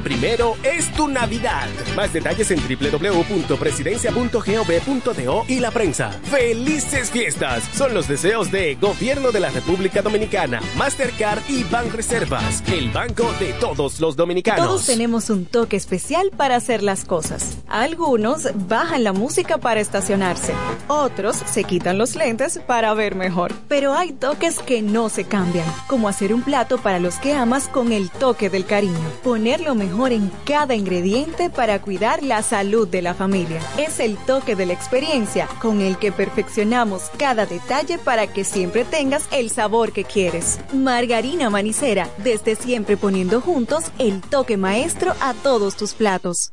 [0.00, 1.66] primero es tu Navidad.
[1.96, 6.10] Más detalles en www.presidencia.gov.do y la prensa.
[6.30, 7.64] ¡Felices fiestas!
[7.74, 13.52] Son los deseos de Gobierno de la República Dominicana, Mastercard y Banreservas, el banco de
[13.54, 14.66] todos los dominicanos.
[14.66, 17.58] Todos tenemos un toque especial para hacer las cosas.
[17.68, 20.52] Algunos bajan la música para estacionarse.
[20.88, 23.52] Otros se quitan los lentes para ver mejor.
[23.68, 27.68] Pero hay toques que no se cambian, como hacer un plato para los que amas
[27.68, 28.98] con el toque del cariño.
[29.22, 33.60] Poner lo mejor en cada ingrediente para cuidar la salud de la familia.
[33.78, 38.84] Es el toque de la experiencia con el que perfeccionamos cada detalle para que siempre
[38.84, 40.60] tengas el sabor que quieres.
[40.74, 46.52] Margarina Manicera, desde siempre poniendo juntos el toque maestro a todos tus platos.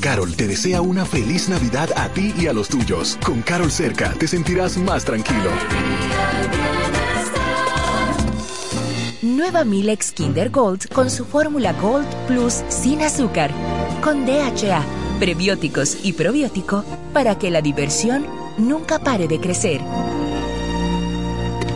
[0.00, 3.18] Carol te desea una feliz Navidad a ti y a los tuyos.
[3.24, 5.50] Con Carol cerca te sentirás más tranquilo.
[9.22, 13.50] Nueva Milex Kinder Gold con su fórmula Gold Plus sin azúcar,
[14.02, 14.84] con DHA,
[15.18, 18.26] prebióticos y probiótico para que la diversión
[18.58, 19.80] nunca pare de crecer.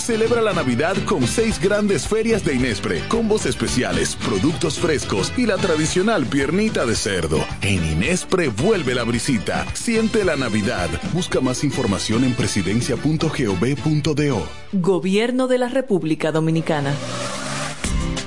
[0.00, 5.56] Celebra la Navidad con seis grandes ferias de Inespre, combos especiales, productos frescos y la
[5.56, 7.44] tradicional piernita de cerdo.
[7.60, 9.66] En Inespre vuelve la brisita.
[9.74, 10.88] Siente la Navidad.
[11.12, 14.48] Busca más información en presidencia.gov.do.
[14.72, 16.94] Gobierno de la República Dominicana.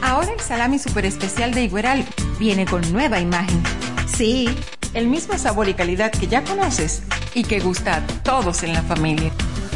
[0.01, 2.05] Ahora el salami super especial de Igueral
[2.39, 3.61] viene con nueva imagen.
[4.05, 4.47] Sí,
[4.93, 7.01] el mismo sabor y calidad que ya conoces
[7.33, 9.32] y que gusta a todos en la familia.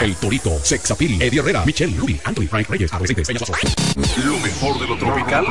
[0.00, 3.40] El Torito, Sexapil, Eddie Herrera, Michelle, Ruby, Anthony, Frank Reyes, Adolescentes, Peña.
[4.24, 5.46] Lo mejor de lo tropical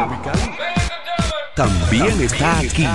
[1.55, 2.85] también está aquí.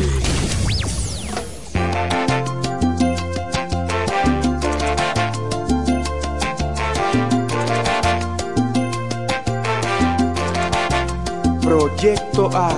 [11.66, 12.70] Proyecto A.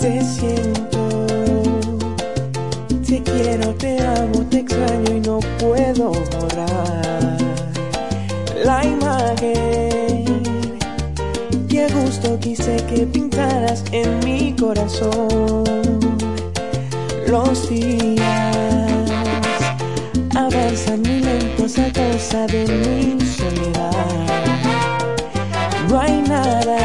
[0.00, 1.26] Te siento,
[3.06, 7.38] te quiero, te amo, te extraño y no puedo borrar
[8.64, 10.24] la imagen.
[11.68, 15.80] Qué gusto quise que pintaras en mi corazón
[17.30, 18.20] los días
[20.34, 23.92] avanzan muy lentos a causa de mi soledad.
[25.88, 26.78] No hay nada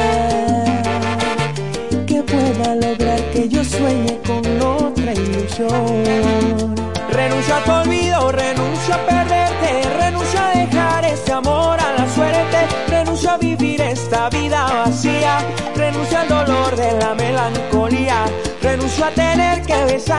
[2.05, 6.75] que pueda lograr que yo sueñe con otra ilusión.
[7.09, 12.67] Renuncio a tu olvido, renuncio a perderte, renuncio a dejar este amor a la suerte,
[12.87, 15.39] renuncio a vivir esta vida vacía,
[15.75, 18.25] renuncio al dolor de la melancolía,
[18.61, 20.14] renuncio a tener que besar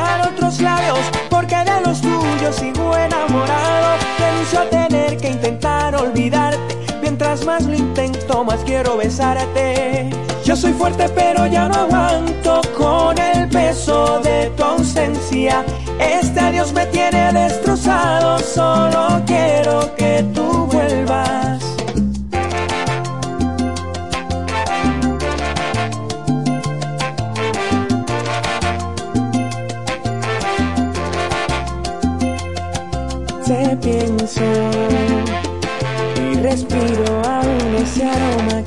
[7.57, 10.11] más lo intento más quiero besarte.
[10.45, 15.65] Yo soy fuerte pero ya no aguanto con el peso de tu ausencia.
[15.99, 20.66] Este adiós me tiene destrozado, solo quiero que tú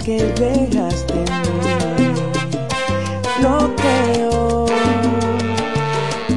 [0.10, 2.14] que dejaste en.
[3.44, 4.66] No creo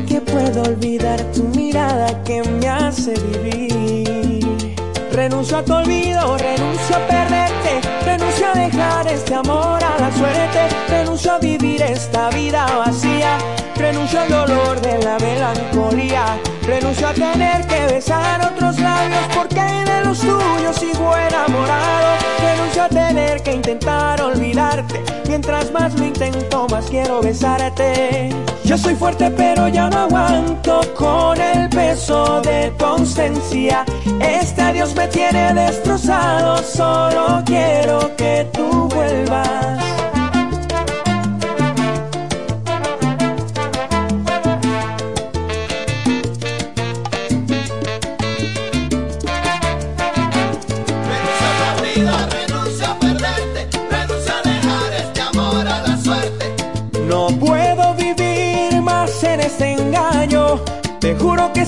[0.06, 4.76] que puedo olvidar tu mirada que me hace vivir.
[5.10, 7.72] Renuncio a tu olvido, renuncio a perderte,
[8.04, 13.38] renuncio a dejar este amor a la suerte, renuncio a vivir esta vida vacía,
[13.76, 16.24] renuncio al dolor de la melancolía,
[16.66, 23.42] renuncio a tener que besar otros labios porque los tuyos sigo enamorado, renuncio a tener
[23.42, 28.28] que intentar olvidarte, mientras más lo intento más quiero besarte.
[28.64, 33.86] Yo soy fuerte pero ya no aguanto con el peso de tu ausencia,
[34.20, 39.81] este adiós me tiene destrozado, solo quiero que tú vuelvas.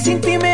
[0.04, 0.53] Sin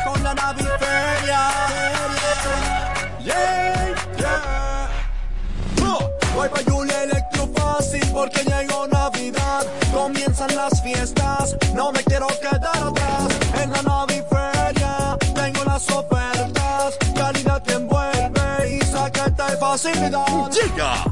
[0.04, 1.48] con la naviferia.
[3.20, 4.88] Yeah, yeah.
[5.82, 9.66] Oh, Voy pa' Julia Electro Fácil porque llegó Navidad.
[9.92, 13.28] Comienzan las fiestas, no me quiero quedar atrás.
[13.62, 14.11] En la tengo
[15.88, 20.50] las ofertas, calidad que envuelve y saqueta de facilidad.
[20.50, 21.11] Llega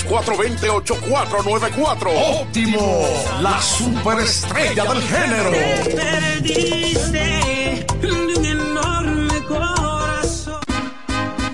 [0.02, 2.40] 646-428-494.
[2.40, 3.06] Óptimo,
[3.40, 5.52] la superestrella del género.
[5.94, 10.58] Perdiste de un enorme corazón.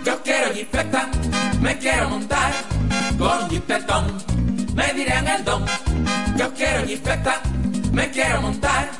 [0.02, 1.10] Yo quiero jipeta,
[1.60, 2.54] me quiero montar
[3.18, 4.16] con jipetón,
[4.74, 5.66] me dirán el don.
[6.38, 7.42] Yo quiero jipeta,
[7.92, 8.99] me quiero montar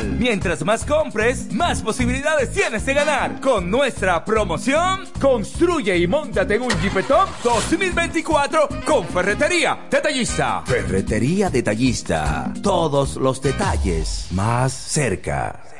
[0.03, 3.39] Mientras más compres, más posibilidades tienes de ganar.
[3.39, 10.63] Con nuestra promoción, construye y montate en un Jeepetop 2024 con Ferretería Detallista.
[10.65, 12.53] Ferretería Detallista.
[12.61, 15.70] Todos los detalles más cerca.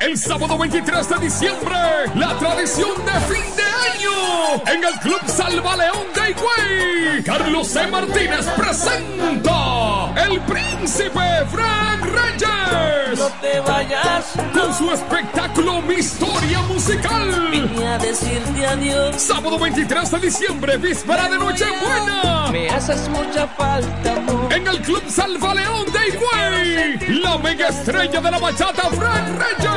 [0.00, 1.76] El sábado 23 de diciembre,
[2.14, 7.22] la tradición de fin de año en el Club Salva León de Higüey.
[7.24, 7.86] Carlos C.
[7.86, 13.18] Martínez presenta El Príncipe Frank Reyes.
[13.18, 14.32] No te vayas.
[14.52, 17.50] Con su espectáculo Mi Historia Musical.
[17.50, 19.16] Vine a decirte adiós.
[19.20, 22.50] Sábado 23 de diciembre, víspera de Nochebuena.
[22.50, 24.52] Me haces mucha falta, amor.
[24.52, 29.73] En el Club Salva León de Higüey, la mega estrella de la bachata Frank Reyes.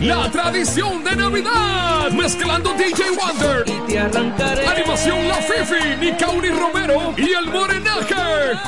[0.00, 3.64] La tradición de Navidad, mezclando DJ Wonder.
[4.68, 8.14] Animación La Fifi, Nicauri Romero y El Morenaje.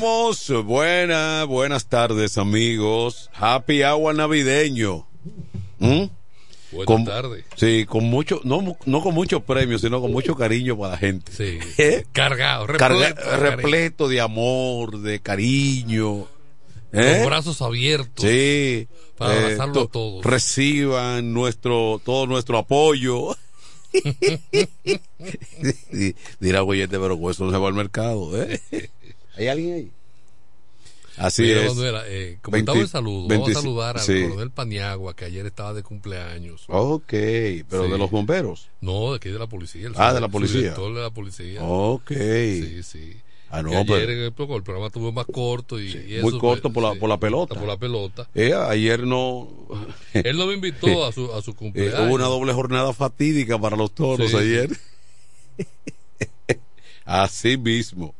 [0.00, 3.30] Buenas, buenas tardes, amigos.
[3.34, 5.06] Happy agua navideño.
[5.78, 6.04] ¿Mm?
[6.70, 7.44] Buenas Con- tardes.
[7.56, 11.32] Sí, con mucho, no, no con muchos premios, sino con mucho cariño para la gente.
[11.32, 11.58] Sí.
[11.82, 12.04] ¿Eh?
[12.12, 16.26] Cargado, Carga- repleto repleto de amor, de cariño.
[16.92, 17.16] ¿eh?
[17.18, 18.24] Los brazos abiertos.
[18.24, 18.86] Sí.
[19.16, 20.24] Para eh, abrazarlo to- a todos.
[20.24, 23.36] Reciban nuestro, todo nuestro apoyo.
[26.40, 28.40] Dirá, güey, este pero con eso no se va al mercado.
[28.40, 28.60] ¿eh?
[29.38, 29.90] ¿Hay alguien ahí?
[31.16, 31.68] Así Mira, es.
[31.74, 34.22] Manuela, eh, como estaba 20 el saludo, 25 vamos a saludar al sí.
[34.28, 36.64] coronel Paniagua, que ayer estaba de cumpleaños.
[36.68, 37.90] Ok, pero Sí.
[37.90, 38.68] de los bomberos.
[38.80, 39.88] No, de aquí de la policía.
[39.88, 40.60] el Ah, de la policía.
[40.60, 41.60] director de la policía.
[41.62, 42.12] Ok.
[42.12, 43.16] Sí, sí.
[43.50, 46.28] Ah, no, ayer pero- en el, programa- el programa estuvo más corto y, y Muy
[46.28, 47.54] eso, corto pues, por la, sí, por la pelota.
[47.56, 48.28] por la pelota.
[48.34, 49.48] Eh, ayer no.
[50.14, 51.98] Él no me invitó a su, a su Eh, cumpleaños.
[52.00, 54.36] hubo una doble jornada fatídica para los toros Sí.
[54.36, 54.70] ayer.
[57.04, 58.14] Así mismo.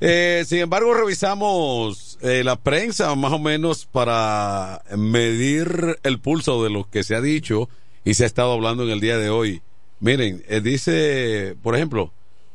[0.00, 6.70] Eh, sin embargo, revisamos eh, la prensa más o menos para medir el pulso de
[6.70, 7.68] lo que se ha dicho
[8.04, 9.62] y se ha estado hablando en el día de hoy.
[10.00, 12.12] Miren, eh, dice, por ejemplo,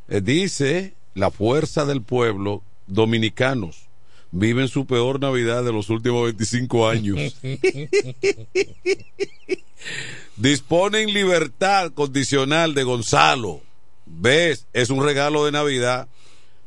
[0.08, 3.89] eh, dice la fuerza del pueblo dominicanos
[4.32, 7.36] viven su peor Navidad de los últimos 25 años.
[10.38, 13.62] Disponen libertad condicional de Gonzalo.
[14.06, 14.67] ¿Ves?
[14.74, 16.08] Es un regalo de Navidad.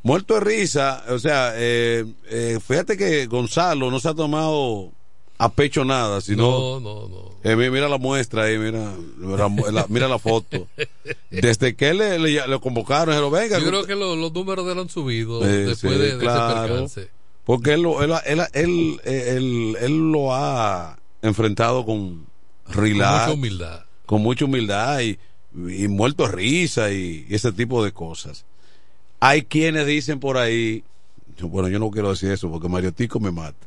[0.04, 1.02] Muerto de risa.
[1.08, 4.92] O sea, eh, eh, fíjate que Gonzalo no se ha tomado
[5.38, 6.78] a pecho nada, sino.
[6.78, 7.24] No, no, no.
[7.42, 10.68] Eh, mi- mira la muestra ahí, mira, la, la- mira la foto.
[11.30, 13.58] Desde que le, le, le convocaron, dijeron, venga.
[13.58, 16.54] Yo creo que lo- los números de él han subido después sí, de, de claro.
[16.60, 17.08] ese percance.
[17.44, 22.26] Porque él, lo- él, él, él, él- él lo ha enfrentado con
[22.68, 23.84] relax, mucha humildad.
[24.06, 25.18] con mucha humildad y,
[25.54, 28.44] y muerto de risa y, y ese tipo de cosas.
[29.20, 30.84] Hay quienes dicen por ahí,
[31.38, 33.66] yo- bueno, yo no quiero decir eso porque Mario Tico me mata.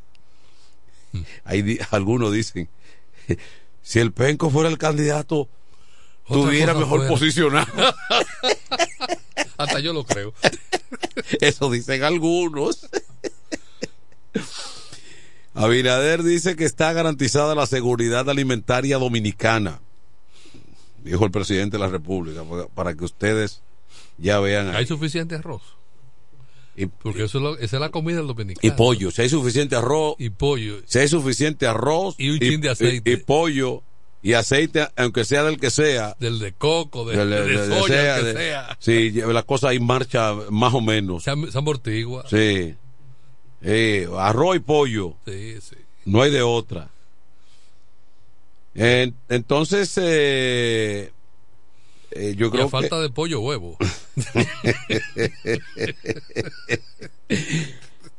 [1.14, 1.22] Mm.
[1.46, 2.70] Hay di- algunos dicen,
[3.82, 5.48] si el Penco fuera el candidato,
[6.28, 7.10] tuviera mejor fuera.
[7.10, 7.68] posicionado.
[9.58, 10.34] Hasta yo lo creo.
[11.42, 12.88] Eso dicen algunos.
[15.54, 19.80] Abinader dice que está garantizada la seguridad alimentaria dominicana,
[21.04, 22.44] dijo el presidente de la República,
[22.76, 23.62] para que ustedes
[24.18, 24.76] ya vean.
[24.76, 25.62] Hay suficiente arroz.
[26.76, 28.76] Y, Porque eso es lo- esa es la comida del y dominicano.
[28.76, 30.78] pollo, si hay suficiente arroz, Y pollo.
[30.86, 33.10] si hay suficiente arroz Y un chin de aceite.
[33.10, 33.82] y- y pollo
[34.22, 37.80] y aceite, aunque sea del que sea, Del de coco, de, del- de, del- del-
[37.80, 38.78] soya, sea, que de- sea.
[38.80, 41.24] sí, la cosa ahí marcha más o menos.
[41.24, 42.26] Se, se amortigua.
[42.30, 42.76] Sí.
[43.64, 45.16] Eh, arroz y pollo.
[45.26, 45.76] Sí, sí.
[46.06, 46.90] No hay de otra.
[48.76, 51.12] En- entonces, eh,
[52.12, 53.02] eh, yo Y creo a falta que...
[53.04, 53.78] de pollo, huevo.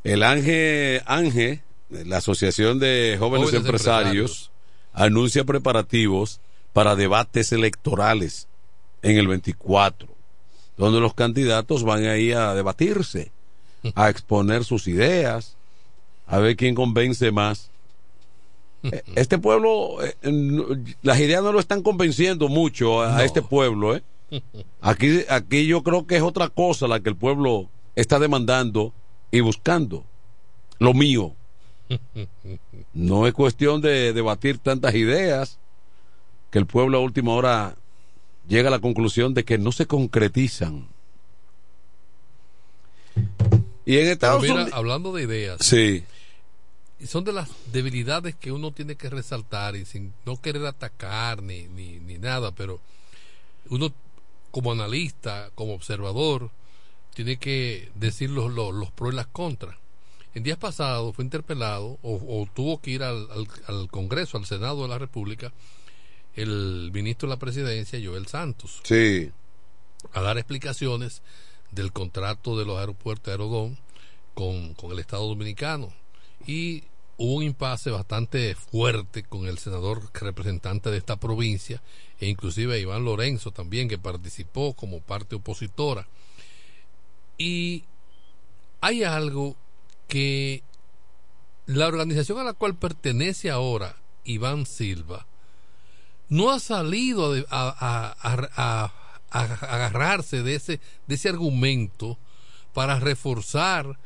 [0.05, 4.51] El Ángel, Ángel, la Asociación de Jóvenes, Jóvenes Empresarios,
[4.93, 6.41] anuncia preparativos
[6.73, 8.47] para debates electorales
[9.03, 10.09] en el 24,
[10.77, 13.31] donde los candidatos van ahí a debatirse,
[13.95, 15.57] a exponer sus ideas,
[16.27, 17.71] a ver quién convence más.
[18.85, 20.15] Eh, Este pueblo, eh,
[21.03, 23.25] las ideas no lo están convenciendo mucho a, a No.
[23.25, 24.03] este pueblo, ¿eh?
[24.81, 28.93] Aquí, aquí yo creo que es otra cosa la que el pueblo está demandando
[29.31, 30.05] y buscando.
[30.79, 31.35] Lo mío.
[32.93, 35.59] No es cuestión de debatir tantas ideas
[36.51, 37.77] que el pueblo a última hora
[38.47, 40.87] llega a la conclusión de que no se concretizan.
[43.85, 44.73] Y en Estados mira, Unidos.
[44.75, 46.05] hablando de ideas, Sí,
[47.07, 51.63] son de las debilidades que uno tiene que resaltar y sin no querer atacar ni,
[51.69, 52.81] ni, ni nada, pero
[53.71, 53.93] uno
[54.51, 56.51] como analista, como observador,
[57.15, 59.77] tiene que decir los, los, los pros y las contras.
[60.35, 64.47] En días pasados fue interpelado o, o tuvo que ir al, al, al Congreso, al
[64.47, 65.53] Senado de la República,
[66.37, 69.31] el ministro de la Presidencia, Joel Santos, sí.
[70.13, 71.23] a dar explicaciones
[71.73, 73.79] del contrato de los aeropuertos de Aerodón
[74.35, 75.93] con, con el Estado Dominicano.
[76.47, 76.85] Y
[77.19, 81.83] hubo un impasse bastante fuerte con el senador representante de esta provincia
[82.21, 86.07] e inclusive Iván Lorenzo también que participó como parte opositora.
[87.37, 87.85] Y
[88.81, 89.57] hay algo
[90.07, 90.63] que
[91.67, 95.27] la organización a la cual pertenece ahora Iván Silva
[96.29, 98.93] no ha salido a, a-
[99.31, 102.19] agarrarse de ese, de ese argumento
[102.75, 103.99] para reforzar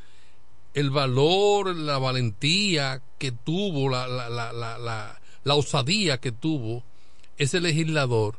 [0.75, 6.85] el valor, la valentía que tuvo, la, la, la, la, la- la osadía que tuvo
[7.37, 8.37] ese legislador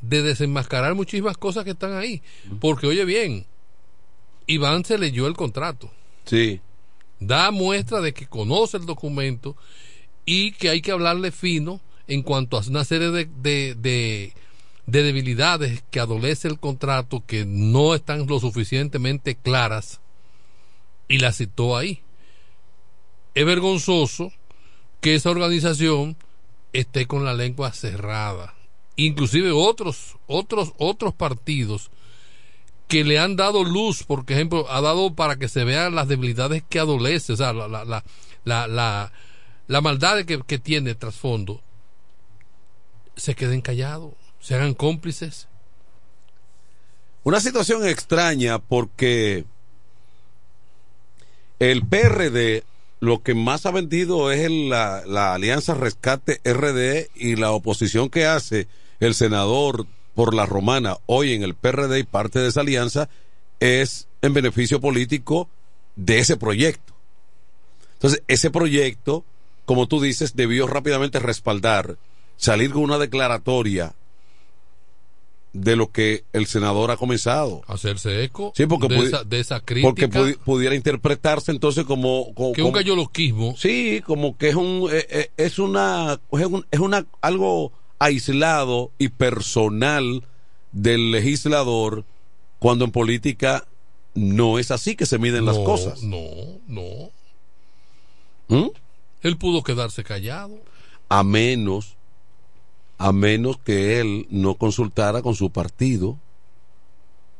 [0.00, 2.22] de desenmascarar muchísimas cosas que están ahí.
[2.60, 3.44] Porque, oye bien,
[4.46, 5.90] Iván se leyó el contrato.
[6.24, 6.60] Sí.
[7.20, 9.56] Da muestra de que conoce el documento
[10.24, 14.32] y que hay que hablarle fino en cuanto a una serie de, de, de-
[14.86, 20.00] de debilidades que adolece el contrato que no están lo suficientemente claras
[21.08, 22.02] y la citó ahí.
[23.34, 24.32] Es vergonzoso
[25.00, 26.16] que esa organización
[26.72, 28.54] esté con la lengua cerrada.
[28.96, 31.90] Inclusive otros, otros, otros partidos
[32.88, 36.64] que le han dado luz, por ejemplo, ha dado para que se vean las debilidades
[36.68, 37.84] que adolece, o sea, la, la,
[38.44, 39.12] la,
[39.66, 41.62] la, maldad que, que tiene trasfondo,
[43.14, 45.48] se queden callados, se hagan cómplices.
[47.24, 49.44] Una situación extraña porque
[51.58, 52.64] el PRD
[53.00, 58.26] lo que más ha vendido es la, la alianza Rescate RD y la oposición que
[58.26, 58.66] hace
[59.00, 63.08] el senador por la romana hoy en el PRD y parte de esa alianza
[63.60, 65.48] es en beneficio político
[65.94, 66.94] de ese proyecto.
[67.94, 69.24] Entonces, ese proyecto,
[69.64, 71.98] como tú dices, debió rápidamente respaldar,
[72.36, 73.94] salir con una declaratoria
[75.52, 77.62] de lo que el senador ha comenzado.
[77.66, 79.88] Hacerse eco Sí, porque de, esa, de esa crítica.
[79.88, 83.54] Porque pudi- pudiera interpretarse entonces como, como- que un galloloquismo.
[83.56, 88.92] sí, como que es un eh, eh, es una es, un- es una algo aislado
[88.98, 90.22] y personal
[90.72, 92.04] del legislador
[92.58, 93.66] cuando en política
[94.14, 96.02] no es así que se miden las cosas.
[96.02, 96.18] No,
[96.66, 97.10] no.
[98.48, 98.68] ¿Mm?
[99.22, 100.58] Él pudo quedarse callado.
[101.08, 101.96] A menos,
[102.98, 106.18] a menos que él no consultara con su partido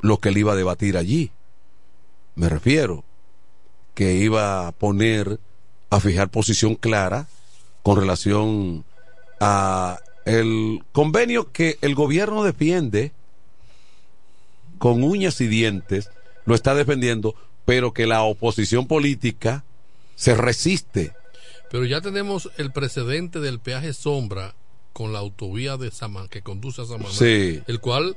[0.01, 1.33] lo que él iba a debatir allí.
[2.37, 3.05] Me refiero
[3.95, 5.41] que iba a poner,
[5.91, 7.27] a fijar posición clara
[7.83, 8.85] con relación
[9.41, 13.13] a el convenio que el gobierno defiende
[14.79, 16.11] con uñas y dientes,
[16.45, 19.65] lo está defendiendo, pero que la oposición política
[20.15, 21.13] se resiste.
[21.71, 24.55] Pero ya tenemos el precedente del peaje sombra
[24.99, 27.61] con la autovía de Samán, que conduce a Samaná, Sí.
[27.69, 28.17] el cual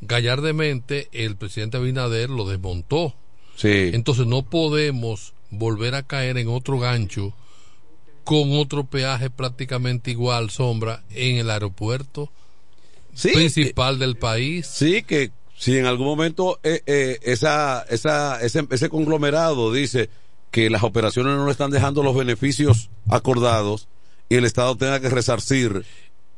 [0.00, 3.14] gallardemente el presidente Abinader lo desmontó.
[3.54, 3.90] Sí.
[3.92, 7.34] Entonces no podemos volver a caer en otro gancho
[8.24, 12.30] con otro peaje prácticamente igual, sombra, en el aeropuerto
[13.22, 14.66] principal del país.
[14.66, 20.08] Sí, que si en algún momento eh, eh, esa, esa, ese, ese conglomerado dice
[20.50, 23.86] que las operaciones no le están dejando los beneficios acordados
[24.30, 25.84] y el Estado tenga que resarcir.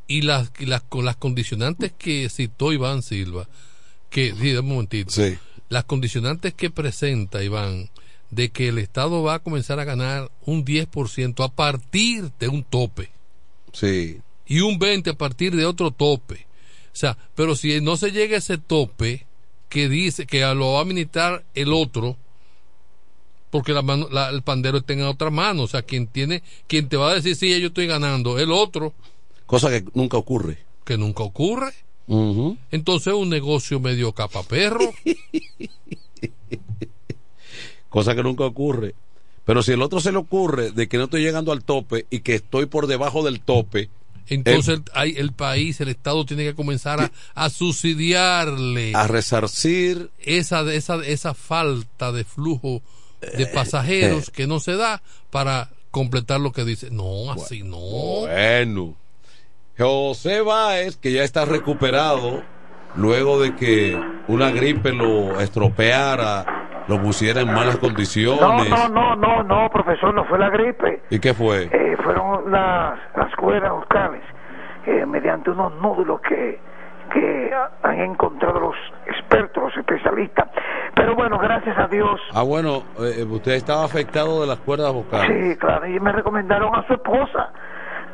[0.07, 3.49] Y las, y las, con las condicionantes que citó Iván Silva,
[4.11, 5.11] que, sí, un momentito,
[5.69, 7.91] las condicionantes que presenta Iván
[8.31, 12.63] de que el Estado va a comenzar a ganar un 10% a partir de un
[12.65, 13.11] tope.
[13.73, 14.21] Sí.
[14.47, 16.47] y un 20% a partir de otro tope.
[16.93, 19.27] O sea, pero si no se llega a ese tope
[19.69, 22.17] que dice que lo va a administrar el otro,
[23.51, 26.89] porque la mano- la- el pandero está en otra mano, o sea, quien tiene, quien
[26.89, 28.95] te va a decir sí, yo estoy ganando, el otro,
[29.47, 30.59] Cosa que nunca ocurre.
[30.85, 31.73] que nunca ocurre.
[32.71, 34.93] Entonces un negocio medio capaperro.
[37.89, 38.95] Cosa que nunca ocurre.
[39.45, 42.21] Pero si el otro se le ocurre de que no estoy llegando al tope y
[42.21, 43.91] que estoy por debajo del tope,
[44.27, 50.11] Entonces el, hay- el país, el Estado tiene que comenzar a, a subsidiarle a resarcir
[50.19, 52.83] esa, esa, esa falta de flujo
[53.37, 56.91] de pasajeros que no se da para completar lo que dice.
[56.91, 57.79] No, así no.
[57.79, 58.97] Bueno.
[59.77, 62.43] José Báez, que ya está recuperado
[62.97, 66.45] luego de que una gripe lo estropeara,
[66.87, 68.41] lo pusiera en malas No, condiciones.
[68.71, 71.03] no, no, no, no, profesor, no fue la gripe.
[71.11, 71.65] ¿Y qué fue?
[71.73, 74.23] Eh, fueron las, las cuerdas vocales,
[74.87, 76.61] eh, mediante unos nódulos que,
[77.13, 77.51] que
[77.83, 78.75] han encontrado los
[79.07, 80.49] expertos, los especialistas.
[80.95, 82.21] Pero bueno, gracias a Dios.
[82.33, 85.53] Ah, bueno, eh, usted estaba afectado de las cuerdas vocales.
[85.53, 87.51] Sí, claro, y me recomendaron a su esposa,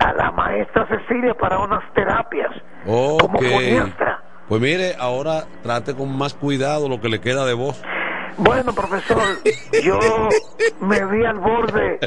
[0.01, 2.51] a la maestra Cecilia, para unas terapias.
[2.87, 3.43] Ok.
[3.43, 4.23] foniatra.
[4.49, 7.81] Pues mire, ahora trate con más cuidado lo que le queda de voz.
[8.41, 9.19] Bueno, profesor,
[9.85, 9.99] yo
[10.81, 11.99] me vi al borde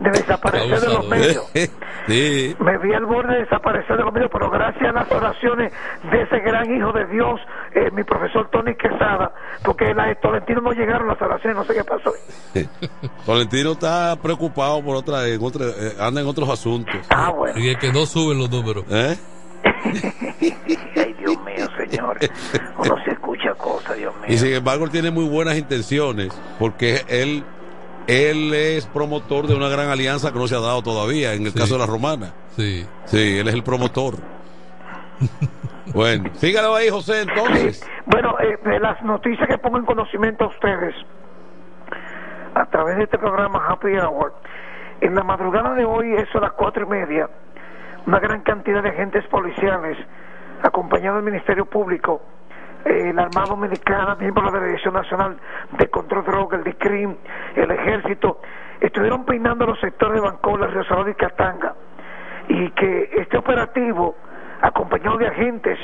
[0.00, 1.44] de desaparecer de los medios.
[2.06, 2.56] sí.
[2.58, 5.72] Me vi al borde de desaparecer de los medios, pero gracias a las oraciones
[6.10, 7.38] de ese gran hijo de Dios,
[7.74, 11.74] eh, mi profesor Tony Quesada, porque la de Tolentino no llegaron las oraciones, no sé
[11.74, 12.12] qué pasó.
[13.26, 16.96] Valentino está preocupado por otra, en otra eh, anda en otros asuntos.
[17.10, 17.58] Ah, bueno.
[17.58, 18.84] Y es que no suben los números.
[18.88, 19.16] ¿Eh?
[19.64, 21.53] Ay, Dios mío,
[21.96, 22.30] señores.
[22.78, 24.26] Uno se escucha cosas, Dios mío.
[24.28, 26.28] Y sin embargo, él tiene muy buenas intenciones,
[26.58, 27.44] porque él,
[28.06, 31.54] él es promotor de una gran alianza que no se ha dado todavía, en el
[31.54, 32.32] caso de la romana.
[32.56, 32.86] Sí.
[33.06, 34.16] Sí, él es el promotor.
[35.94, 37.84] bueno, sígalo ahí, José, entonces.
[38.06, 40.94] Bueno, eh, de las noticias que pongo en conocimiento a ustedes
[42.54, 44.32] a través de este programa Happy Hour,
[45.00, 47.28] en la madrugada de hoy, eso a las cuatro y media,
[48.06, 49.98] una gran cantidad de agentes policiales,
[50.64, 52.22] acompañado del Ministerio Público,
[52.84, 55.36] eh, el Armado Dominicana, miembros de la Dirección Nacional
[55.78, 57.16] de Control de Droga, el DICRIM,
[57.54, 58.40] el Ejército,
[58.80, 61.74] estuvieron peinando los sectores de Bancola, Río Salado y Catanga,
[62.48, 64.14] y que este operativo,
[64.62, 65.78] acompañado de agentes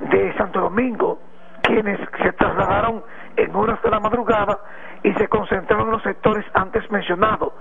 [0.00, 1.18] de Santo Domingo,
[1.62, 3.02] quienes se trasladaron
[3.36, 4.58] en horas de la madrugada
[5.02, 7.52] y se concentraron en los sectores antes mencionados.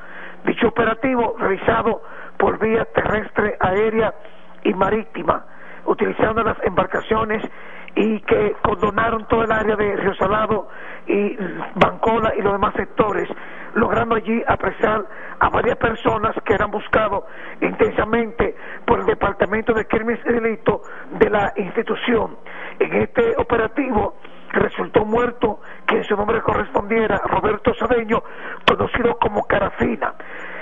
[0.46, 2.02] Dicho operativo realizado
[2.38, 4.13] por vía terrestre, aérea
[4.63, 5.46] y marítima,
[5.88, 7.43] utilizando las embarcaciones
[7.95, 10.67] y que condonaron todo el área de Río Salado
[11.08, 11.36] y
[11.76, 13.27] Bancola y los demás sectores,
[13.73, 15.04] logrando allí apresar
[15.40, 17.23] a varias personas que eran buscados
[17.60, 20.81] intensamente por el Departamento de Crímenes y Delitos
[21.12, 22.38] de la institución.
[22.79, 24.15] En este operativo
[24.52, 28.21] resultó muerto quien su nombre correspondiera, Roberto Sadeño,
[28.67, 30.13] conocido como Carafina.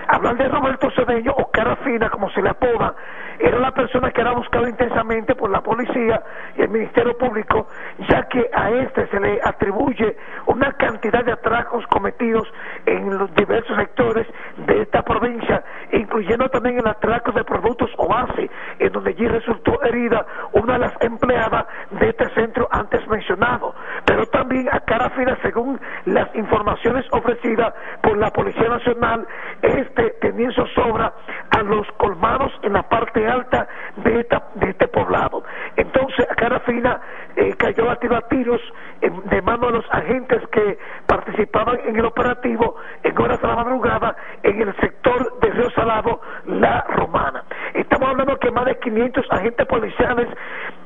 [0.07, 2.93] Hablar de Roberto Cedeño o cara fina, como se le apoda,
[3.39, 6.21] era la persona que era buscado intensamente por la policía
[6.57, 7.67] y el Ministerio Público,
[8.09, 10.15] ya que a este se le atribuye
[10.47, 12.47] una cantidad de atracos cometidos
[12.85, 14.27] en los diversos sectores
[14.57, 19.81] de esta provincia, incluyendo también el atraco de productos o base, en donde allí resultó
[19.83, 23.73] herida una de las empleadas de este centro antes mencionado.
[24.05, 29.27] Pero también a cara fina, según las informaciones ofrecidas por la Policía Nacional,
[29.61, 31.13] este tenía en zozobra
[31.51, 33.67] a los colmados en la parte alta
[33.97, 35.43] de, esta, de este poblado.
[35.75, 36.99] Entonces, a cara fina
[37.35, 38.61] eh, cayó a tiro a tiros
[39.01, 43.55] en- de mano de los agentes que participaban en el operativo en horas de la
[43.55, 47.43] madrugada en el sector de Río Salado, La Romana.
[47.73, 50.27] Estamos hablando que más de 500 agentes policiales,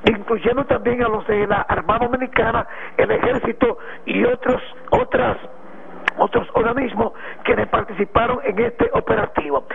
[0.05, 2.65] incluyendo también a los de la Armada Dominicana,
[2.97, 4.61] el Ejército y otros
[4.91, 5.37] otras
[6.17, 7.13] otros organismos
[7.43, 9.65] quienes participaron en este operativo.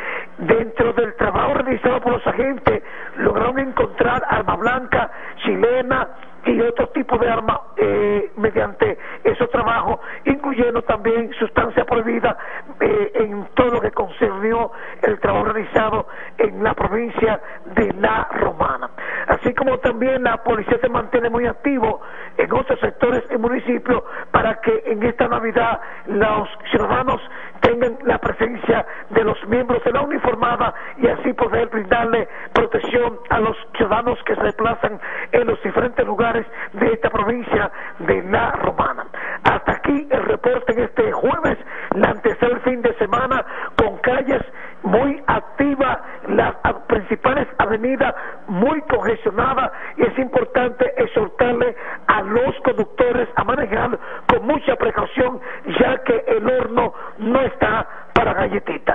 [2.34, 2.82] Agentes,
[3.16, 5.10] lograron encontrar arma blanca,
[5.44, 6.08] chilena
[6.46, 12.36] y otro tipo de arma eh, mediante esos trabajos, incluyendo también sustancia prohibida
[12.80, 14.70] eh, en todo lo que concernió
[15.02, 16.06] el trabajo realizado
[16.38, 17.40] en la provincia
[17.74, 18.90] de La Romana.
[19.28, 22.00] Así como también la policía se mantiene muy activo
[22.36, 27.20] en otros sectores y municipios para que en esta Navidad los ciudadanos
[27.60, 28.86] tengan la presencia
[29.24, 34.42] los miembros de la uniformada y así poder brindarle protección a los ciudadanos que se
[34.42, 35.00] desplazan
[35.32, 37.70] en los diferentes lugares de esta provincia
[38.00, 39.06] de La Romana.
[39.44, 41.58] Hasta aquí el reporte en este jueves,
[41.94, 43.44] la antesala fin de semana
[43.76, 44.42] con calles
[44.82, 45.98] muy activas,
[46.28, 46.54] las
[46.86, 48.14] principales avenidas
[48.46, 51.74] muy congestionadas y es importante exhortarle
[52.06, 53.98] a los conductores a manejar
[54.28, 55.40] con mucha precaución
[55.80, 58.93] ya que el horno no está para galletita.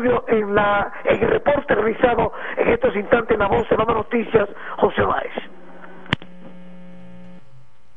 [0.00, 3.86] Estudio en la en el reporte realizado en estos instantes en la voz de las
[3.86, 4.48] noticias,
[4.78, 5.32] José Báez.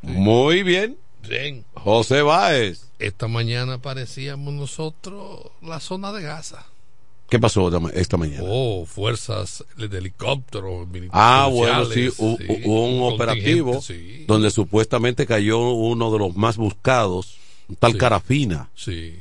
[0.02, 0.98] Muy bien.
[1.28, 1.64] Bien.
[1.76, 2.92] José Báez.
[3.00, 6.66] Esta mañana parecíamos nosotros la zona de Gaza.
[7.30, 8.44] ¿Qué pasó esta ma- esta mañana?
[8.46, 11.12] Oh, fuerzas de helicópteros militares.
[11.14, 14.26] Ah, bueno, sí, policiales, hu- sí, hubo un contingente, operativo sí.
[14.28, 17.40] donde supuestamente cayó uno de los más buscados,
[17.70, 17.98] un tal Sí.
[17.98, 18.70] Carafina.
[18.76, 19.20] Sí,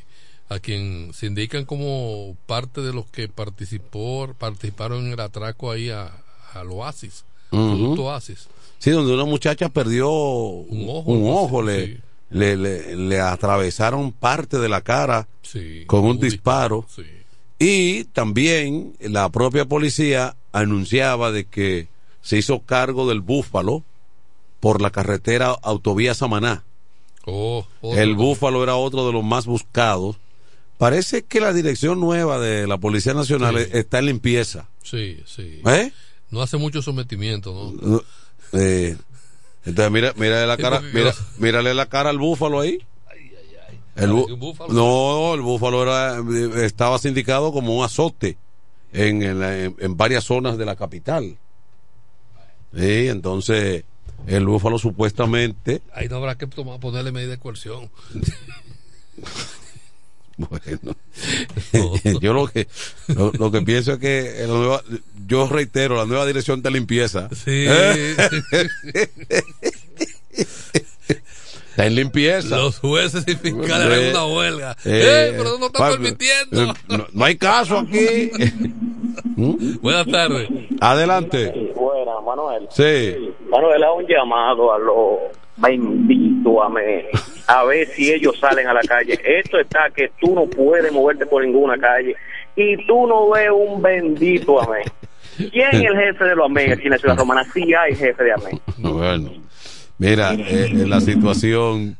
[0.53, 5.91] a quien se indican como parte de los que participó, participaron en el atraco ahí
[5.91, 6.13] a,
[6.55, 7.69] al Oasis, Ujú.
[7.69, 8.49] Producto Oasis.
[8.79, 11.99] Sí, donde una muchacha perdió un ojo, ojo, sí, le, sí.
[12.31, 16.87] le, le- le atravesaron parte de la cara Sí, con un un disparo.
[17.59, 21.89] Y también la propia policía anunciaba de que
[22.23, 23.85] se hizo cargo del búfalo
[24.61, 26.65] por la carretera autovía Samaná.
[27.25, 28.01] Oh, otro.
[28.01, 30.17] El búfalo era otro de los más buscados.
[30.83, 33.71] Parece que la dirección nueva de la Policía Nacional Sí.
[33.73, 34.69] está en limpieza.
[34.83, 35.61] Sí, sí.
[35.65, 35.93] ¿Eh?
[36.33, 38.03] No hace mucho sometimiento, ¿no?
[38.53, 38.97] Eh,
[39.65, 42.85] entonces mira, mírale la cara, mira, mírale la cara al búfalo ahí.
[43.95, 44.73] El bú- ¿Un búfalo?
[44.73, 46.21] no, el búfalo era,
[46.65, 48.37] estaba sindicado como un azote
[48.93, 51.39] en, en la- en- en varias zonas de la capital.
[52.75, 53.85] Sí, entonces
[54.27, 57.89] el búfalo supuestamente, Ahí no habrá que tomar, ponerle medida de coerción.
[61.73, 62.67] bueno, yo lo que
[63.09, 64.83] lo, lo que pienso es que la nueva-
[65.27, 67.29] yo reitero la nueva dirección de limpieza.
[67.35, 67.67] Sí.
[71.71, 72.57] Está en limpieza.
[72.59, 74.77] Los jueces y fiscales Eh, harán una huelga.
[74.85, 76.63] eh, ¡Eh, pero no está permitiendo!
[76.63, 78.31] eh, no, no hay caso aquí.
[79.81, 80.49] Buenas tardes.
[80.81, 81.73] Adelante.
[81.75, 82.69] Buena, Manuel.
[82.71, 83.15] Sí.
[83.51, 85.19] Manuel, a un llamado a los
[85.57, 87.07] benditos amén.
[87.47, 89.19] A ver si ellos salen a la calle.
[89.25, 92.17] Esto está que tú no puedes moverte por ninguna calle.
[92.57, 94.85] Y tú no ves un bendito amén.
[95.37, 97.45] ¿Quién es el jefe de los amén aquí en la ciudad romana?
[97.53, 98.61] Sí hay jefe de amén.
[98.79, 99.33] Bueno,
[99.99, 101.97] mira, eh, eh, la situación,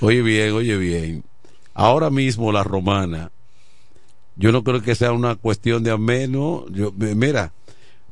[0.00, 1.24] oye bien, oye bien.
[1.74, 3.30] Ahora mismo la romana,
[4.36, 6.66] yo no creo que sea una cuestión de ameno.
[6.70, 7.52] Yo, eh, mira,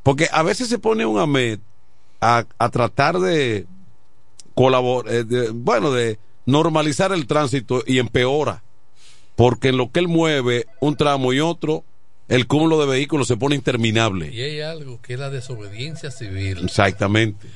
[0.01, 1.59] porque a veces se pone un amet
[2.21, 3.65] a, a tratar de
[4.55, 8.63] colaborar, bueno, de normalizar el tránsito y empeora.
[9.35, 11.83] Porque en lo que él mueve un tramo y otro,
[12.27, 14.33] el cúmulo de vehículos se pone interminable.
[14.33, 17.47] Y hay algo que es la desobediencia civil, Exactamente.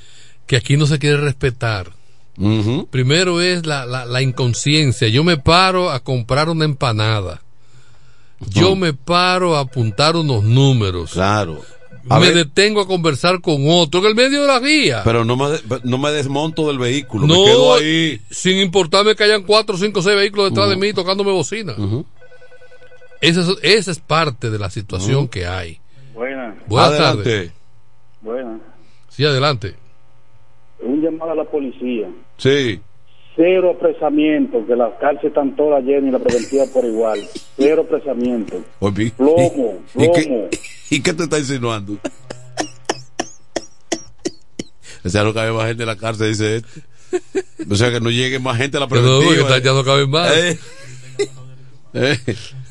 [0.46, 1.92] que aquí no se quiere respetar.
[2.90, 5.10] Primero es la, la, la inconsciencia.
[5.10, 7.42] Yo me paro a comprar una empanada.
[8.40, 11.12] Yo me paro a apuntar unos números.
[11.12, 11.62] Claro.
[12.08, 12.36] A me ver.
[12.36, 15.02] detengo a conversar con otro en el medio de la vía.
[15.04, 18.22] Pero no me, no me desmonto del vehículo, me no, quedo ahí.
[18.30, 21.76] sin importarme que hayan cuatro, cinco, seis vehículos detrás de mí tocándome bocina.
[23.22, 25.80] esa, es, esa es parte de la situación que hay.
[26.14, 26.56] Buenas.
[26.68, 27.24] Buenas Adelante.
[27.24, 27.52] tardes.
[28.22, 28.62] Buenas.
[29.10, 29.76] Sí, adelante.
[30.82, 32.08] Un llamado a la policía.
[32.38, 32.80] Sí.
[33.36, 37.20] Cero apresamiento, que las cárceles están todas llenas y la preventiva por igual.
[37.58, 38.62] Cero apresamiento.
[38.80, 39.80] Plomo, ¿Y plomo.
[40.14, 40.58] qué,
[40.90, 41.98] ¿Y qué te está insinuando?
[45.04, 46.84] O sea, no cabe más gente en la cárcel, dice este.
[47.70, 49.56] O sea, que no llegue más gente a la Que no, preventiva.
[49.58, 50.32] que ya no caben más.
[50.32, 50.60] Eh.
[51.94, 52.20] Eh,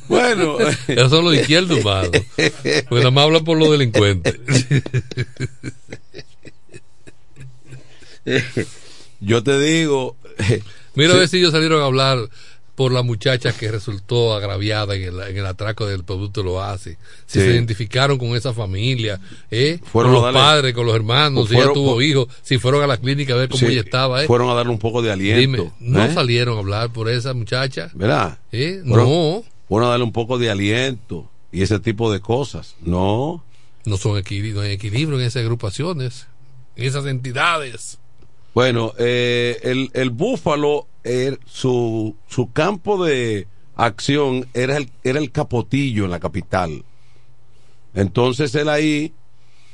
[0.09, 0.57] Bueno.
[0.87, 2.11] Esos son los izquierdos humanos.
[2.89, 4.39] Porque nada más hablan por los delincuentes.
[9.21, 10.17] Yo te digo.
[10.95, 11.17] Mira Sí.
[11.17, 12.19] a ver si ellos salieron a hablar
[12.79, 16.93] por la muchacha que resultó agraviada en el, en el atraco del producto lo hace.
[17.27, 17.45] Si Sí.
[17.45, 19.21] se identificaron con esa familia,
[19.51, 19.81] ¿eh?
[19.83, 22.85] Fueron con los darle- padres, con los hermanos, si Fueron- ella tuvo hijos, si fueron
[22.85, 24.27] a la clínica a ver cómo Sí, ella estaba, ¿eh?
[24.29, 25.41] Fueron a darle un poco de aliento.
[25.41, 26.15] Dime, ¿no ¿eh?
[26.15, 27.91] salieron a hablar por esa muchacha?
[27.95, 28.39] ¿Verdad?
[28.53, 28.81] ¿Eh?
[28.87, 29.45] Fueron- No.
[29.69, 32.77] Fueron a darle un poco de aliento y ese tipo de cosas.
[32.81, 33.45] No.
[33.87, 36.29] No son equilibrio, no hay equilibrio en esas agrupaciones,
[36.77, 37.99] en esas entidades.
[38.55, 43.47] Bueno, eh, el, el Búfalo, er- su, su campo de
[43.77, 46.85] acción era el, era el Capotillo en la capital.
[47.95, 49.13] Entonces él ahí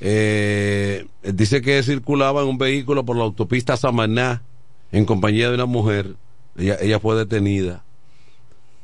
[0.00, 4.42] eh, dice que circulaba en un vehículo por la autopista Samaná
[4.92, 6.16] en compañía de una mujer.
[6.56, 7.84] Ella, ella fue detenida.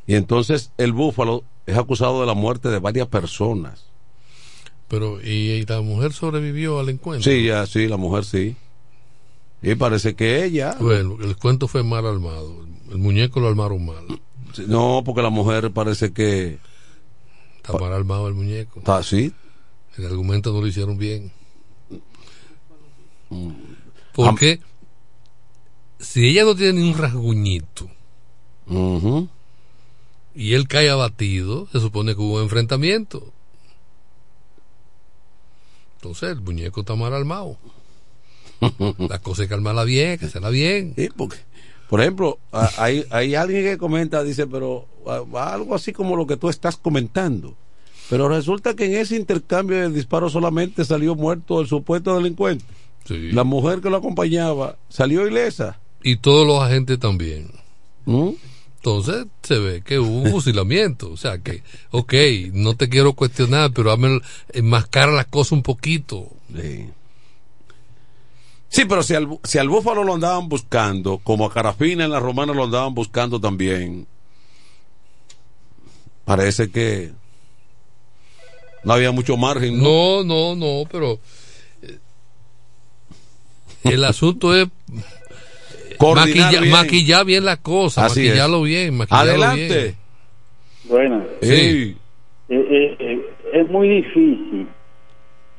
[0.07, 3.87] Y entonces el Búfalo es acusado de la muerte de varias personas.
[4.89, 7.31] Pero, ¿y, y la mujer sobrevivió al encuentro?
[7.31, 8.57] Sí, ya, sí, la mujer sí.
[9.63, 10.77] Y parece que ella.
[10.81, 12.67] Bueno, el cuento fue mal armado.
[12.91, 14.21] El muñeco lo armaron mal.
[14.67, 16.59] No, porque la mujer parece que.
[17.57, 18.81] Está mal armado el muñeco.
[18.81, 19.33] Está así.
[19.97, 21.31] El argumento no lo hicieron bien.
[23.29, 23.51] Mm.
[24.15, 24.61] Porque
[25.99, 27.89] si ella no tiene ni un rasguñito
[30.35, 33.33] y él cae abatido, se supone que hubo un enfrentamiento.
[35.97, 37.59] Entonces el muñeco está mal armado.
[38.99, 40.95] La cosa hay que armarla bien, que hacerla bien.
[41.89, 44.87] Por ejemplo, hay, hay alguien que comenta, dice, pero
[45.35, 47.57] algo así como lo que tú estás comentando.
[48.09, 52.65] Pero resulta que en ese intercambio de disparos solamente salió muerto el supuesto delincuente.
[53.09, 55.81] La mujer que lo acompañaba salió ilesa.
[56.03, 57.51] Y todos los agentes también.
[58.05, 58.31] ¿Mm?
[58.77, 61.11] Entonces se ve que hubo un fusilamiento.
[61.11, 62.15] O sea que, ok,
[62.53, 64.21] no te quiero cuestionar, pero hazme
[64.53, 66.29] enmascara las cosas un poquito.
[66.55, 66.87] Sí.
[68.73, 72.21] Sí, pero si al, si al búfalo lo andaban buscando, como a Carafina en la
[72.21, 74.07] romana lo andaban buscando también,
[76.25, 77.11] parece que
[78.85, 79.83] no había mucho margen.
[79.83, 81.19] No, no, no, pero
[81.83, 81.99] eh,
[83.85, 84.69] el asunto es
[86.61, 86.71] bien.
[86.71, 88.65] maquillar bien las cosas, Así maquillarlo es.
[88.65, 89.83] bien, maquillarlo Adelante.
[89.83, 89.97] bien.
[90.85, 91.23] Buenas.
[91.43, 91.97] Sí.
[92.49, 93.21] Eh, eh, eh,
[93.53, 94.69] es muy difícil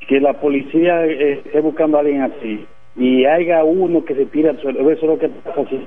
[0.08, 4.50] que la policía eh, esté buscando a alguien así y haya uno que se tira
[4.50, 4.90] al suelo.
[4.90, 5.64] Eso es lo que pasa.
[5.68, 5.86] Si,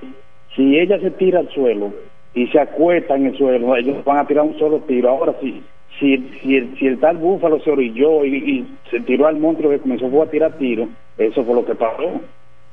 [0.55, 1.93] si ella se tira al suelo
[2.33, 5.09] y se acuesta en el suelo, ellos van a tirar un solo tiro.
[5.09, 5.63] Ahora, si,
[5.99, 9.71] si, si, el, si el tal búfalo se orilló y, y se tiró al monstruo
[9.71, 12.21] que comenzó fue a tirar tiros, eso fue lo que pasó.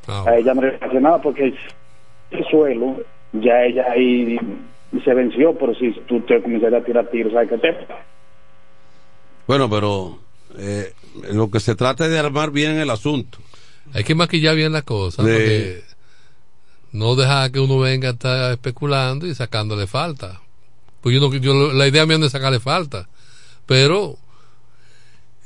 [0.08, 1.54] A ella no le pasa nada porque
[2.32, 2.96] el suelo,
[3.32, 4.36] ya ella ahí
[5.04, 7.76] se venció, pero si tú te comenzaste a tirar tiros, ¿sabes qué te
[9.46, 10.18] Bueno, pero
[10.58, 10.92] eh,
[11.32, 13.38] lo que se trata es de armar bien el asunto.
[13.94, 15.84] Hay que maquillar bien las cosas, De- porque
[16.92, 20.40] no dejar que uno venga a estar especulando y sacándole falta.
[21.00, 23.08] Pues yo no, yo, la idea mía no es sacarle falta,
[23.66, 24.16] pero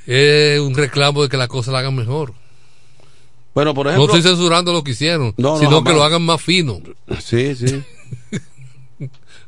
[0.07, 2.35] es un reclamo de que las cosas la hagan mejor.
[3.55, 4.15] Bueno, por no ejemplo.
[4.15, 6.81] estoy censurando lo que hicieron, No, no, sino que lo hagan más fino,
[7.21, 7.83] Sí, sí.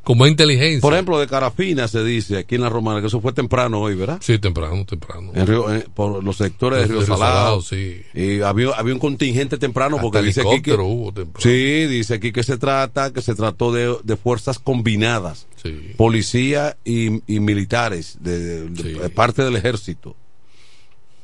[0.02, 0.80] con más inteligencia.
[0.80, 3.94] Por ejemplo, de Carafina se dice aquí en la romana, que eso fue temprano hoy,
[3.94, 4.18] ¿verdad?
[4.22, 5.32] Sí, temprano, temprano.
[5.34, 7.60] En Río- en- por los sectores de De Río Salado.
[7.60, 8.00] Salado, sí.
[8.14, 10.72] Y había, había un contingente temprano porque dice aquí que.
[10.72, 11.40] hubo temprano.
[11.42, 15.46] Sí, dice aquí que se trata, que se trató de, de fuerzas combinadas.
[15.62, 15.92] Sí.
[15.96, 20.16] Policía y, y militares, de, de- de parte del ejército.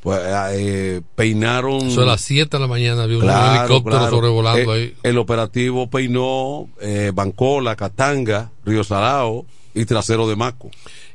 [0.04, 0.20] Pues
[0.52, 1.86] eh, peinaron.
[1.86, 4.10] Eso a las 7 de la mañana había un helicóptero claro.
[4.10, 4.94] sobrevolando Eh, ahí.
[5.02, 10.70] El operativo peinó eh, Bancola, Catanga, Río Salado y Trasero de Maco.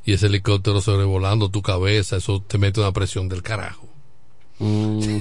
[0.06, 3.88] Y ese helicóptero sobrevolando tu cabeza, eso te mete una presión del carajo.
[4.58, 5.18] Mm.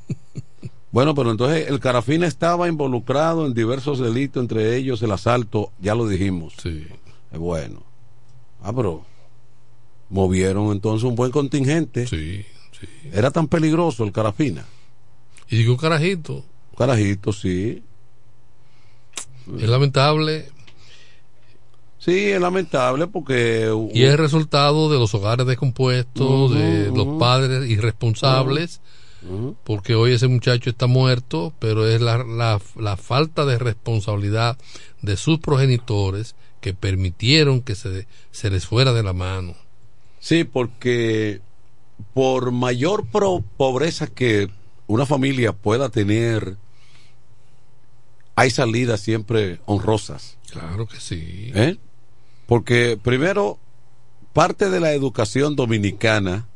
[0.92, 5.94] bueno, pero entonces el Carafina estaba involucrado en diversos delitos, entre ellos el asalto, ya
[5.94, 6.52] lo dijimos.
[6.62, 6.86] Sí.
[7.32, 7.84] Eh, bueno.
[8.62, 9.02] Ah, pero
[10.10, 12.06] movieron entonces un buen contingente.
[12.06, 12.44] Sí,
[13.12, 14.64] Era tan peligroso el carafina.
[15.48, 16.44] Y digo carajito.
[16.76, 17.82] Carajito, sí.
[19.58, 20.48] Es lamentable.
[21.98, 23.70] Sí, es lamentable porque...
[23.92, 28.80] Y es el resultado de los hogares descompuestos, de los padres irresponsables,
[29.62, 34.58] porque hoy ese muchacho está muerto, pero es la, la, la falta de responsabilidad
[35.00, 39.54] de sus progenitores que permitieron que se, se les fuera de la mano.
[40.18, 41.40] Sí, porque
[42.14, 44.48] por mayor pro- pobreza que
[44.86, 46.56] una familia pueda tener,
[48.34, 50.36] hay salidas siempre honrosas.
[50.50, 51.50] Claro que sí.
[51.54, 51.78] ¿Eh?
[52.46, 53.58] Porque primero,
[54.32, 56.46] parte de la educación dominicana,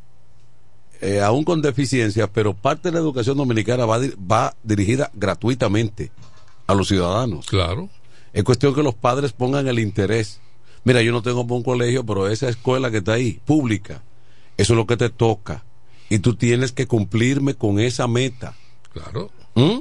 [1.01, 3.99] eh, aún con deficiencias, pero parte de la educación dominicana va,
[4.30, 6.11] va dirigida gratuitamente
[6.66, 7.47] a los ciudadanos.
[7.47, 7.88] Claro.
[8.32, 10.40] Es cuestión que los padres pongan el interés.
[10.84, 14.03] Mira, yo no tengo un colegio, pero esa escuela que está ahí, pública,
[14.57, 15.64] eso es lo que te toca.
[16.09, 18.54] Y tú tienes que cumplirme con esa meta.
[18.92, 19.30] Claro.
[19.54, 19.80] ¿Mm?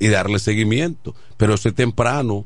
[0.00, 1.14] Y darle seguimiento.
[1.36, 2.44] Pero eso es temprano.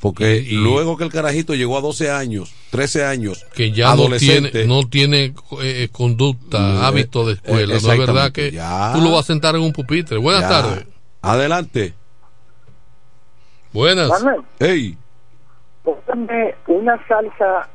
[0.00, 3.86] Porque Y- y- luego que el carajito llegó a 12 años, 13 años, que ya
[3.86, 7.66] no adolescente, tiene, no tiene eh, conducta, No, hábito de eh, escuela.
[7.80, 8.92] no es verdad que ya.
[8.94, 10.18] tú lo vas a sentar en un pupitre.
[10.18, 10.48] Buenas Ya.
[10.48, 10.86] tardes.
[11.22, 11.94] Adelante.
[13.72, 14.08] Buenas.
[14.08, 14.96] Manuel, Hey,
[15.82, 17.68] póngame una salsa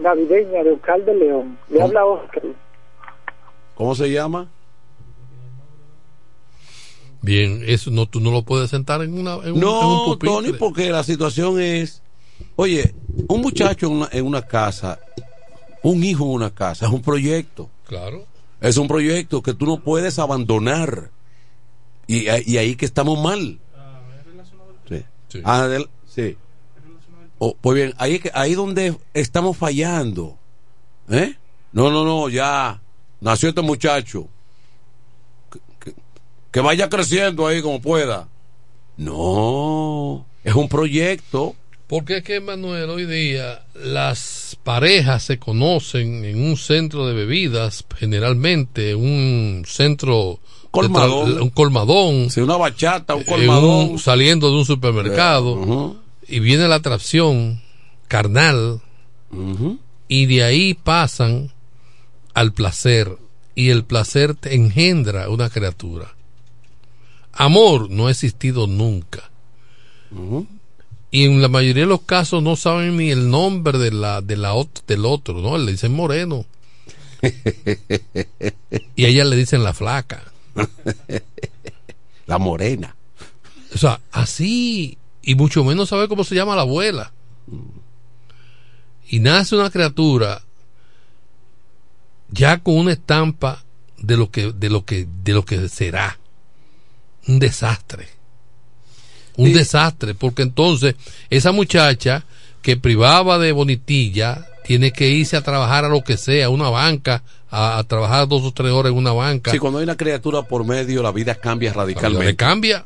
[0.00, 1.58] navideña de Ocal de León.
[1.68, 2.42] Le habla Oscar.
[3.74, 4.48] ¿cómo se llama?
[7.20, 10.02] Bien, eso no, tú no lo puedes sentar en, una, en, un, en un No,
[10.06, 10.28] pupitre.
[10.28, 12.02] Tony, porque la situación es,
[12.56, 12.94] oye,
[13.28, 15.00] un muchacho en una, en una casa,
[15.82, 17.68] un hijo en una casa, es un proyecto.
[17.86, 18.24] Claro.
[18.60, 21.10] Es un proyecto que tú no puedes abandonar.
[22.06, 23.58] Y, y ahí que estamos mal.
[25.28, 25.40] Sí.
[25.44, 26.36] Adel- sí.
[27.38, 30.36] Oh, pues bien, ahí ahí donde estamos fallando.
[31.10, 31.34] ¿Eh?
[31.72, 32.80] No, no, no, ya
[33.20, 34.26] nació este muchacho.
[35.50, 35.94] Que, que-
[36.50, 38.28] que vaya creciendo ahí como pueda.
[38.96, 41.54] No, es un proyecto.
[41.86, 47.82] Porque es que, Manuel, hoy día las parejas se conocen en un centro de bebidas,
[47.96, 50.38] generalmente un centro
[50.70, 51.40] Colmadón.
[51.40, 53.90] un colmadón, Sí, una bachata, un en colmadón.
[53.92, 55.96] un- saliendo de un supermercado
[56.28, 57.60] y viene la atracción
[58.06, 58.80] carnal
[60.08, 61.52] y de ahí pasan
[62.34, 63.18] al placer
[63.54, 66.14] y el placer te engendra una criatura.
[67.32, 69.30] Amor no ha existido nunca.
[71.10, 74.36] Y en la mayoría de los casos no saben ni el nombre de la, de
[74.36, 74.54] la
[74.86, 75.56] del otro, ¿no?
[75.56, 76.46] Le dicen moreno.
[78.94, 80.22] y a ella le dicen la flaca.
[82.26, 82.94] La morena.
[83.74, 84.98] O sea, así,
[85.28, 87.12] y mucho menos saber cómo se llama la abuela.
[89.10, 90.40] Y nace una criatura
[92.30, 93.62] ya con una estampa
[93.98, 96.18] de lo que, de lo que, de lo que será.
[97.26, 98.08] Un desastre.
[99.36, 100.94] Un desastre, porque entonces
[101.28, 102.24] esa muchacha
[102.62, 106.70] que privaba de bonitilla tiene que irse a trabajar a lo que sea, a una
[106.70, 109.50] banca, a, a trabajar dos o tres horas en una banca.
[109.50, 112.34] Sí, cuando hay una criatura por medio, la vida cambia radicalmente.
[112.34, 112.82] Cambia.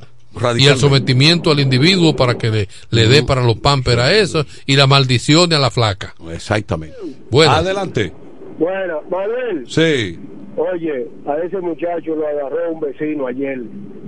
[0.58, 4.44] Y el sometimiento al individuo para que le, le dé para los pampers a eso
[4.66, 6.14] y la maldición a la flaca.
[6.32, 6.96] Exactamente.
[7.30, 8.12] Bueno, Adelante.
[8.58, 10.18] Bueno, Manuel, Sí.
[10.56, 13.60] oye, a ese muchacho lo agarró un vecino ayer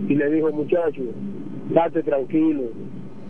[0.08, 1.02] y le dijo, muchacho,
[1.70, 2.62] date tranquilo,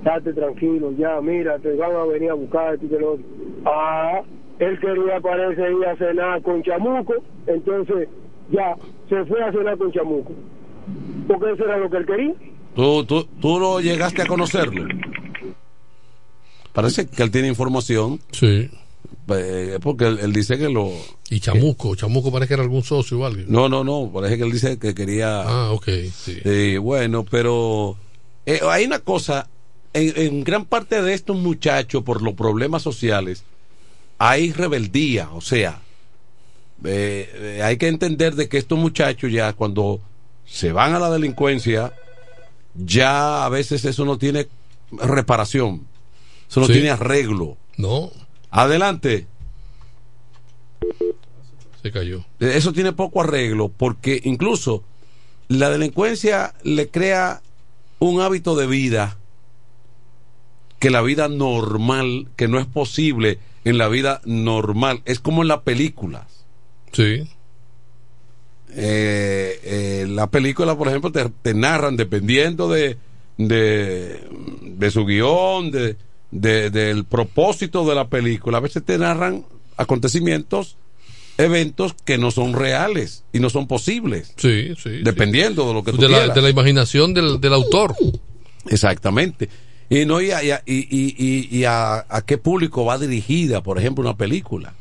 [0.03, 2.77] date tranquilo, ya, mira, te van a venir a buscar.
[2.83, 3.25] y que lo otro".
[3.65, 4.21] Ah,
[4.59, 7.15] él quería, parece, ir a cenar con Chamuco,
[7.47, 8.09] entonces
[8.51, 8.75] ya,
[9.09, 10.33] se fue a cenar con Chamuco,
[11.29, 12.35] porque eso era lo que él quería.
[12.75, 14.87] ¿Tú, tú, tú no llegaste a conocerlo.
[16.72, 18.20] Parece que él tiene información.
[18.33, 18.70] Sí.
[19.29, 20.91] Eh, porque él, él dice que lo...
[21.31, 23.47] Y Chamuco, Chamuco parece que era algún socio o alguien.
[23.49, 24.11] No, no, no.
[24.12, 25.43] Parece que él dice que quería...
[25.43, 26.41] Ah, ok, sí.
[26.43, 27.97] Sí, bueno, pero
[28.45, 29.49] eh, hay una cosa,
[29.93, 33.45] en, en gran parte de estos muchachos, por los problemas sociales,
[34.18, 35.81] hay rebeldía, o sea,
[36.85, 40.01] eh, eh, hay que entender de que estos muchachos ya cuando
[40.45, 41.93] se van a la delincuencia,
[42.75, 44.49] ya a veces eso no tiene
[44.93, 45.87] reparación,
[46.49, 46.75] eso no Sí.
[46.75, 47.57] tiene arreglo.
[47.77, 48.11] No,
[48.51, 49.27] Adelante.
[51.83, 52.25] se cayó.
[52.41, 54.85] Eso tiene poco arreglo porque incluso
[55.49, 57.43] la delincuencia le crea
[57.99, 59.18] un hábito de vida
[60.79, 65.49] que la vida normal, que no es posible en la vida normal, es como en
[65.49, 66.45] las películas.
[66.93, 67.29] Sí.
[68.77, 72.97] Eh, eh, la película, por ejemplo, te, te narran dependiendo de,
[73.39, 74.20] de,
[74.62, 75.97] de su guion, de,
[76.31, 78.59] de- del propósito de la película.
[78.59, 79.45] A veces te narran
[79.77, 80.77] acontecimientos
[81.37, 84.33] eventos que no son reales y no son posibles.
[84.37, 85.03] Sí, sí.
[85.03, 87.95] Dependiendo de lo que tú de la, de la imaginación del, del autor.
[88.68, 89.49] Exactamente.
[89.91, 93.62] Y no y, a, y, a- y- y- y a, a qué público va dirigida,
[93.62, 94.75] por ejemplo, una película.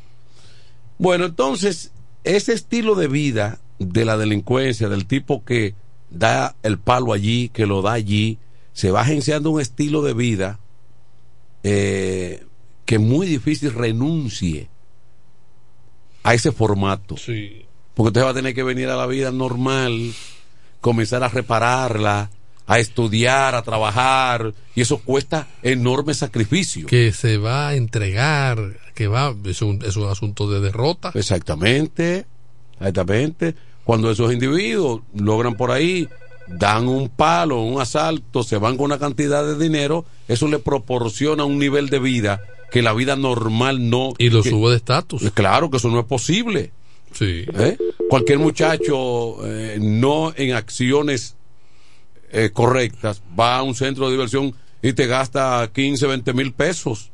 [0.98, 1.90] Bueno, entonces,
[2.22, 5.74] ese estilo de vida de la delincuencia, del tipo que
[6.10, 8.38] da el palo allí, que lo da allí,
[8.72, 10.60] se va agenciando un estilo de vida
[11.62, 12.44] eh,
[12.84, 14.68] que es muy difícil renuncie
[16.22, 17.16] a ese formato.
[17.16, 17.64] Sí.
[17.94, 20.12] Porque usted va a tener que venir a la vida normal,
[20.80, 22.30] comenzar a repararla,
[22.66, 26.86] a estudiar, a trabajar, y eso cuesta enorme sacrificio.
[26.86, 28.58] Que se va a entregar,
[28.94, 31.12] que va, es un, es un asunto de derrota.
[31.14, 32.26] Exactamente,
[32.78, 33.54] exactamente.
[33.84, 36.08] Cuando esos individuos logran por ahí,
[36.48, 41.44] dan un palo, un asalto, se van con una cantidad de dinero, eso le proporciona
[41.44, 44.14] un nivel de vida que la vida normal no.
[44.18, 45.30] Y lo que- sube de estatus.
[45.32, 46.72] Claro que eso no es posible.
[47.12, 47.44] Sí.
[47.54, 47.78] ¿Eh?
[48.10, 51.36] Cualquier muchacho eh, no en acciones
[52.32, 54.52] eh, correctas va a un centro de diversión
[54.82, 57.10] y te gasta 15, 20 mil pesos.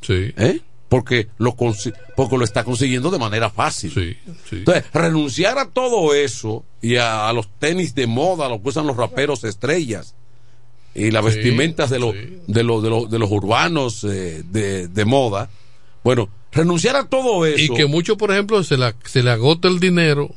[0.00, 0.32] Sí.
[0.38, 0.60] ¿Eh?
[0.92, 3.90] Porque lo, porque lo está consiguiendo de manera fácil.
[3.94, 4.14] Sí,
[4.50, 4.56] sí.
[4.56, 8.86] Entonces, renunciar a todo eso y a, a los tenis de moda, lo que usan
[8.86, 10.14] los raperos estrellas
[10.94, 12.12] y las Sí, vestimentas de, los
[12.46, 15.48] de, los de, los de los urbanos eh, de, de moda,
[16.04, 17.72] bueno, renunciar a todo eso.
[17.72, 20.34] Y que mucho, por ejemplo, se, la, se le agota el dinero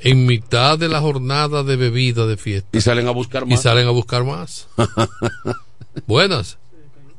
[0.00, 2.70] en mitad de la jornada de bebida de fiesta.
[2.72, 3.60] Y salen a buscar Y más.
[3.62, 4.66] salen a buscar más.
[6.06, 6.56] Buenas.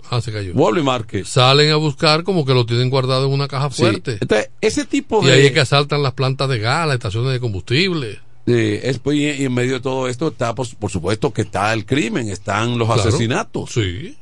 [0.10, 0.54] Ah, se cayó.
[0.54, 1.24] Vuelve y marque.
[1.26, 3.82] Salen a buscar como que lo tienen guardado en una caja Sí.
[3.84, 4.18] fuerte.
[4.22, 5.34] Entonces, ese tipo Y de...
[5.34, 8.20] ahí es que asaltan las plantas de gas, las estaciones de combustible.
[8.46, 11.72] Es, pues, y, y en medio de todo esto está, pues, por supuesto, que está
[11.74, 13.04] el crimen, están los Claro.
[13.04, 13.72] asesinatos.
[13.72, 14.18] Sí.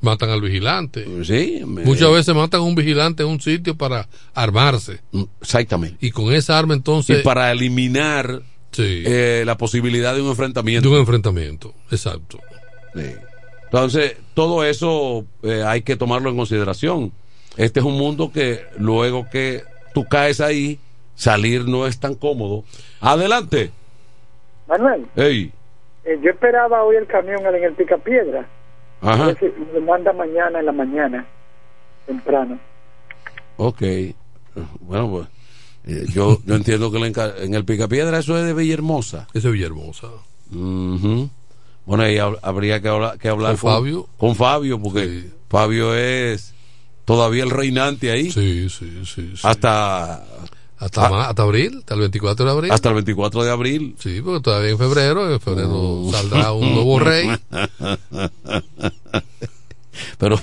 [0.00, 1.04] Matan al vigilante.
[1.24, 1.60] Sí.
[1.66, 5.00] me- Muchas veces matan a un vigilante en un sitio para armarse.
[5.42, 5.98] Exactamente.
[6.00, 7.20] Y con esa arma entonces...
[7.20, 9.02] Y para eliminar Sí.
[9.04, 10.88] eh, la posibilidad de un enfrentamiento.
[10.88, 11.74] De un enfrentamiento.
[11.90, 12.38] Exacto.
[12.94, 13.02] Sí.
[13.70, 17.12] Entonces, todo eso eh, hay que tomarlo en consideración.
[17.56, 19.62] Este es un mundo que luego que
[19.92, 20.78] tú caes ahí,
[21.14, 22.64] salir no es tan cómodo.
[23.00, 23.70] Adelante.
[24.68, 25.52] Manuel, Ey.
[26.04, 28.46] eh, yo esperaba hoy el camión en el Picapiedra.
[29.00, 29.34] Ajá.
[29.38, 31.26] si me manda mañana en la mañana,
[32.06, 32.58] temprano.
[33.56, 33.82] Ok.
[34.80, 35.28] Bueno, pues.
[35.84, 36.98] eh, yo, yo entiendo que
[37.44, 39.28] en el Picapiedra eso es de Villahermosa.
[39.34, 40.08] Eso es Villahermosa.
[40.52, 41.28] Ujú.
[41.88, 44.08] Bueno, ahí hab- habría que hablar, que hablar ¿Con Fabio?
[44.18, 46.52] Con Fabio, porque Fabio es
[47.06, 48.30] todavía el reinante ahí.
[48.30, 49.32] Sí, sí, sí.
[49.34, 49.40] sí.
[49.42, 50.22] Hasta.
[50.80, 52.70] Hasta, ah, hasta abril, hasta el 24 de abril.
[52.70, 53.96] Hasta el 24 de abril.
[53.98, 56.12] Sí, porque todavía en febrero, en febrero Uh.
[56.12, 57.28] saldrá un nuevo rey.
[60.18, 60.40] Pero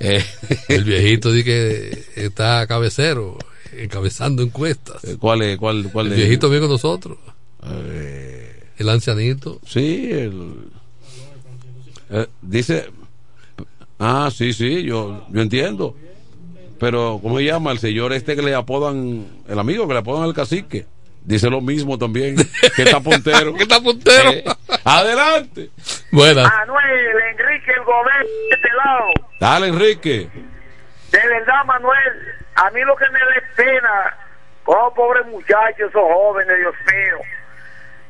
[0.00, 0.24] eh,
[0.68, 3.36] El viejito dice que está cabecero,
[3.72, 5.02] encabezando encuestas.
[5.18, 5.58] ¿cuál es?
[5.58, 7.18] ¿Cuál, cuál El viejito viene con nosotros.
[8.78, 9.58] El ancianito.
[9.66, 10.70] Sí, el,
[12.10, 12.90] eh, dice.
[13.98, 15.96] Ah, sí, sí, yo, yo entiendo.
[16.78, 17.72] Pero, ¿cómo se llama?
[17.72, 20.86] El señor este que le apodan, el amigo que le apodan el cacique.
[21.24, 22.36] Dice lo mismo también,
[22.76, 23.52] que está puntero.
[23.56, 24.30] que está puntero.
[24.30, 24.44] Eh,
[24.84, 25.70] adelante.
[26.12, 26.50] Buenas.
[26.50, 29.10] Manuel, Enrique, el gobierno de este lado.
[29.40, 30.30] Dale, Enrique.
[31.10, 32.12] De verdad, Manuel,
[32.54, 33.26] a mí lo que me da
[33.56, 34.16] pena,
[34.66, 37.37] oh, pobres muchachos, esos jóvenes, Dios mío.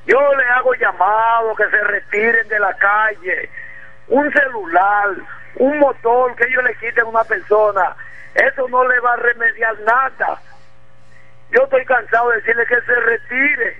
[0.08, 3.50] Yo le hago llamado que se retiren de la calle.
[4.08, 5.10] Un celular,
[5.56, 7.94] un motor que ellos le quiten a una persona,
[8.34, 10.40] eso no le va a remediar nada.
[11.50, 13.76] Yo estoy cansado de decirle que se retire.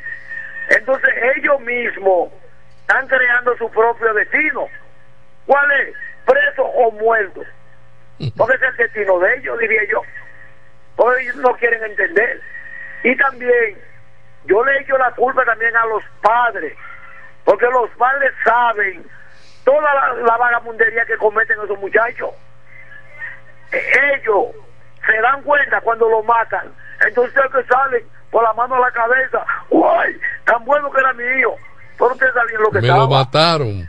[0.68, 2.30] Entonces ellos mismos
[2.82, 4.68] están creando su propio destino.
[5.46, 5.94] ¿Cuál es?
[6.26, 7.42] Preso o muerto.
[8.36, 10.02] Porque es el destino de ellos, diría yo.
[10.94, 12.42] Porque ellos no quieren entender.
[13.02, 13.78] Y también,
[14.48, 16.76] yo le echo la culpa también a los padres.
[17.44, 19.04] Porque los padres saben
[19.64, 22.30] toda la, la vagamundería que cometen esos muchachos.
[23.72, 24.46] E- Ellos
[25.06, 26.72] se dan cuenta cuando lo matan.
[27.06, 29.44] Entonces que salen por la mano a la cabeza.
[29.70, 30.20] ¡Uy!
[30.44, 31.56] Tan bueno que era mi hijo.
[31.98, 33.02] Pero ustedes sabían lo que Me estaba.
[33.04, 33.88] lo mataron.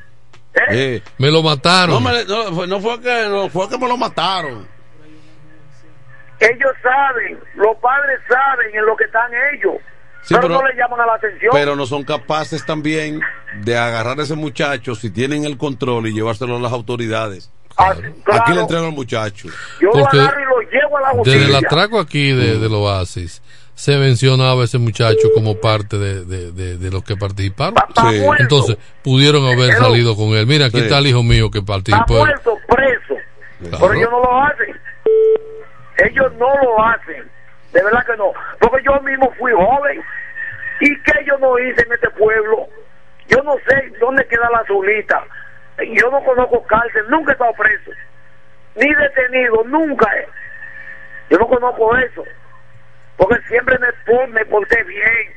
[0.72, 1.95] Eh, Me lo mataron.
[1.95, 4.68] no, me- no, no fue que, no fue que me lo mataron.
[6.39, 9.76] Ellos saben, los padres saben en lo que están ellos.
[10.30, 11.49] Sí, pero, pero- no le llaman a la atención.
[11.51, 13.19] Pero no son capaces también
[13.61, 17.51] de agarrar a ese muchacho si tienen el control y llevárselo a las autoridades.
[17.77, 19.47] Aquí le entregan al muchacho.
[19.82, 21.67] Yo Porque lo agarro y lo llevo a la Desde el justicia.
[21.67, 23.41] atraco aquí de, del Oasis
[23.73, 27.75] se mencionaba a ese muchacho como parte de, de, de- de los que participaron.
[27.95, 28.21] Sí.
[28.39, 30.45] Entonces pudieron haber Pero- salido con él.
[30.45, 30.84] Mira, aquí Sí.
[30.84, 32.13] está el hijo mío que Está participó.
[32.17, 33.15] muerto, preso.
[33.61, 33.77] Claro.
[33.88, 34.75] Pero ellos no lo hacen.
[35.97, 37.32] Ellos no lo hacen.
[37.74, 38.32] De verdad que no.
[38.59, 40.01] Porque yo mismo fui joven.
[40.82, 42.67] ¿Y qué yo no hice en este pueblo?
[43.28, 45.24] Yo no sé dónde queda la azulita.
[45.78, 47.91] Yo no conozco cárcel, nunca he estado preso.
[48.76, 50.09] Ni detenido, nunca.
[50.17, 50.28] he.
[51.30, 52.24] Yo no conozco eso.
[53.17, 55.34] Porque siempre me, me porté bien.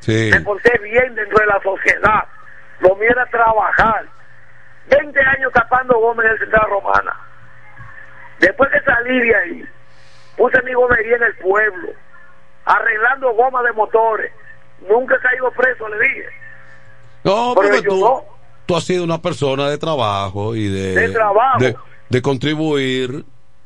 [0.00, 0.30] Sí.
[0.32, 2.24] Me porté bien dentro de la sociedad.
[2.80, 4.06] Lo mío era trabajar.
[4.88, 7.16] 20 años tapando goma en el Central Romana.
[8.38, 9.68] Después que salí de ahí,
[10.36, 11.88] puse mi gomería en el pueblo,
[12.64, 14.32] arreglando goma de motores.
[14.88, 16.26] Nunca he caído preso, le dije.
[17.24, 18.24] No, Pero porque tú, no.
[18.66, 21.58] tú has sido una persona de trabajo y de, De trabajo.
[21.58, 21.76] de,
[22.08, 23.24] de contribuir.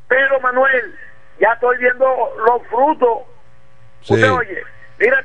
[0.08, 0.94] Pero Manuel,
[1.40, 2.06] ya estoy viendo
[2.46, 3.18] los frutos.
[4.02, 4.14] Sí.
[4.14, 4.62] Usted oye,
[4.98, 5.24] mira,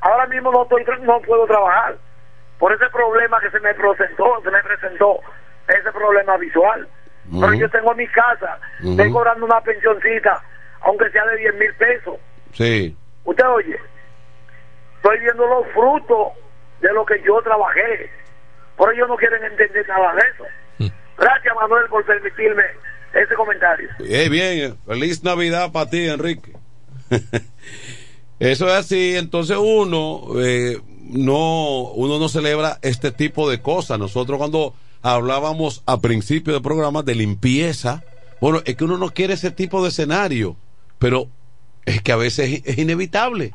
[0.00, 1.96] ahora mismo no estoy, no puedo trabajar
[2.58, 5.20] por ese problema que se me presentó, se me presentó
[5.68, 6.88] ese problema visual.
[7.40, 8.90] Pero yo tengo mi casa, Ujú.
[8.90, 10.42] estoy cobrando una pensioncita,
[10.84, 12.14] aunque sea de 10 mil pesos.
[12.52, 12.96] Sí.
[13.24, 13.78] Usted oye,
[14.96, 16.32] estoy viendo los frutos
[16.80, 18.10] de lo que yo trabajé.
[18.76, 20.92] Por ellos no quieren entender nada de eso.
[21.18, 22.64] Gracias Manuel por permitirme
[23.12, 23.88] ese comentario.
[24.00, 26.52] Eh, bien, feliz Navidad para ti, Enrique.
[28.38, 30.80] Eso es así, entonces uno eh,
[31.10, 33.98] no uno no celebra este tipo de cosas.
[33.98, 38.02] Nosotros cuando hablábamos a principio del programa de limpieza,
[38.40, 40.56] bueno, es que uno no quiere ese tipo de escenario,
[41.02, 41.26] pero
[41.84, 43.52] es que a veces es, inevitable.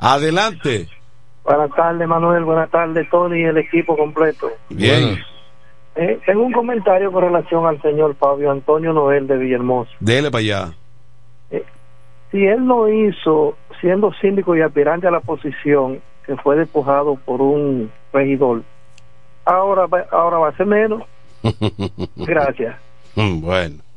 [0.00, 0.88] Adelante.
[1.44, 2.42] Buenas tardes, Manuel.
[2.42, 4.50] Buenas tardes, Tony y el equipo completo.
[4.68, 5.18] Bien,
[5.98, 9.90] Eh, tengo un comentario con relación al señor Fabio Antonio Noel de Villahermosa.
[10.00, 10.74] dele para allá.
[12.30, 17.40] Si él lo hizo siendo síndico y aspirante a la posición, que fue despojado por
[17.40, 18.62] un regidor,
[19.44, 21.02] ahora va, ahora va a ser menos.
[22.16, 22.76] Gracias.
[23.40, 23.82] Bueno,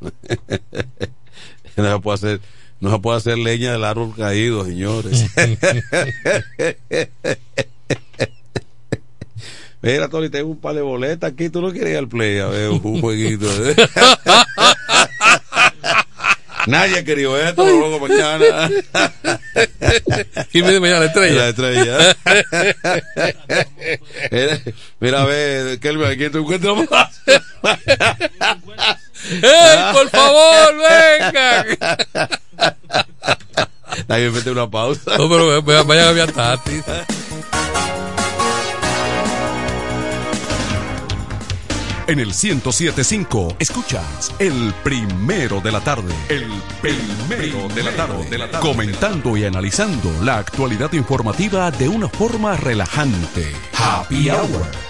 [1.76, 2.40] no se puede hacer,
[2.80, 5.26] no se puede hacer leña del árbol caído, señores.
[9.82, 11.48] Mira, Tony, tengo un par de boletas aquí.
[11.48, 13.46] Tú no quieres ir al play a ver un jueguito.
[16.66, 18.70] Nadie querido esto, lo luego mañana.
[20.52, 21.00] ¿Quién viene mañana?
[21.00, 21.34] La estrella.
[21.34, 22.16] La estrella.
[24.30, 24.60] mira,
[25.00, 27.22] mira, a ver, Kelvin, aquí te encuentras más.
[29.28, 31.66] ¡Ey, por favor, vengan!
[34.08, 35.16] Nadie mete una pausa.
[35.18, 36.82] No, pero vayan a ver a Tati.
[42.10, 46.12] En el 1075 escuchas el primero de la tarde.
[46.28, 46.50] El
[46.80, 48.58] primero de la tarde.
[48.58, 53.52] Comentando y analizando la actualidad informativa de una forma relajante.
[53.74, 54.89] Happy Hour.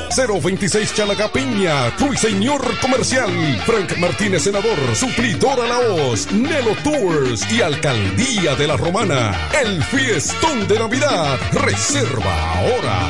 [0.09, 3.31] 026 Chalaga Piña, Ruiseñor Comercial,
[3.65, 9.49] Frank Martínez Senador, Suplidora La Hoz, Nelo Tours y Alcaldía de la Romana.
[9.61, 11.39] El fiestón de Navidad.
[11.53, 13.09] Reserva ahora.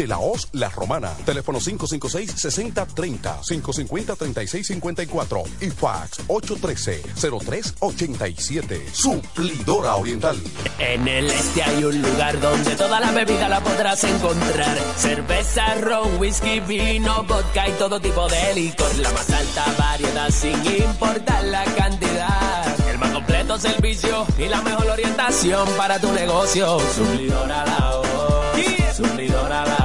[0.07, 1.11] Laos, La Romana.
[1.25, 8.93] Teléfono 556-6030, 550-3654 y fax 813-0387.
[8.93, 10.37] Suplidora Oriental.
[10.79, 14.77] En el este hay un lugar donde toda la bebida la podrás encontrar.
[14.97, 18.95] Cerveza, ron, whisky, vino, vodka y todo tipo de licor.
[18.97, 22.89] La más alta variedad sin importar la cantidad.
[22.89, 26.79] El más completo servicio y la mejor orientación para tu negocio.
[26.95, 28.07] Suplidora la voz.
[28.95, 29.80] Suplidora la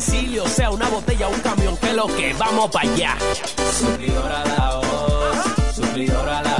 [0.00, 3.16] domicilio, sea una botella o un camión, que lo que vamos para allá.
[3.78, 5.74] Suplidora la voz.
[5.74, 6.59] Suplidora la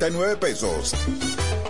[0.00, 0.94] 12,339 pesos.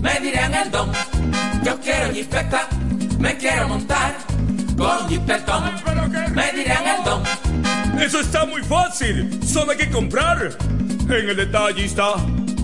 [0.00, 0.92] Me dirán el don.
[1.64, 2.68] Yo quiero jipeta,
[3.18, 4.16] me quiero montar
[4.76, 5.64] con un jipetón.
[6.34, 7.22] Me dirán el don.
[8.00, 9.40] Eso está muy fácil.
[9.44, 10.56] Solo hay que comprar.
[11.08, 12.16] En el detallista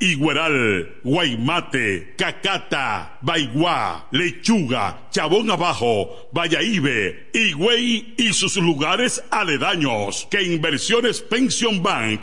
[0.00, 11.20] Igueral, Guaymate, Cacata, Baigua, Lechuga, Chabón Abajo, Vallaíbe, Higüey y sus lugares aledaños que Inversiones
[11.20, 12.22] Pension Bank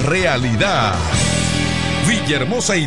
[0.00, 0.94] Realidad.
[2.06, 2.86] Villahermosa y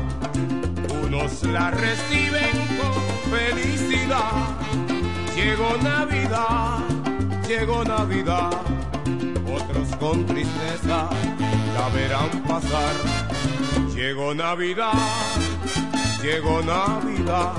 [1.43, 4.57] la reciben con felicidad.
[5.35, 6.79] Llegó Navidad,
[7.47, 8.51] llegó Navidad,
[9.45, 11.09] otros con tristeza
[11.75, 12.95] la verán pasar.
[13.95, 14.93] Llegó Navidad,
[16.23, 17.53] llegó Navidad,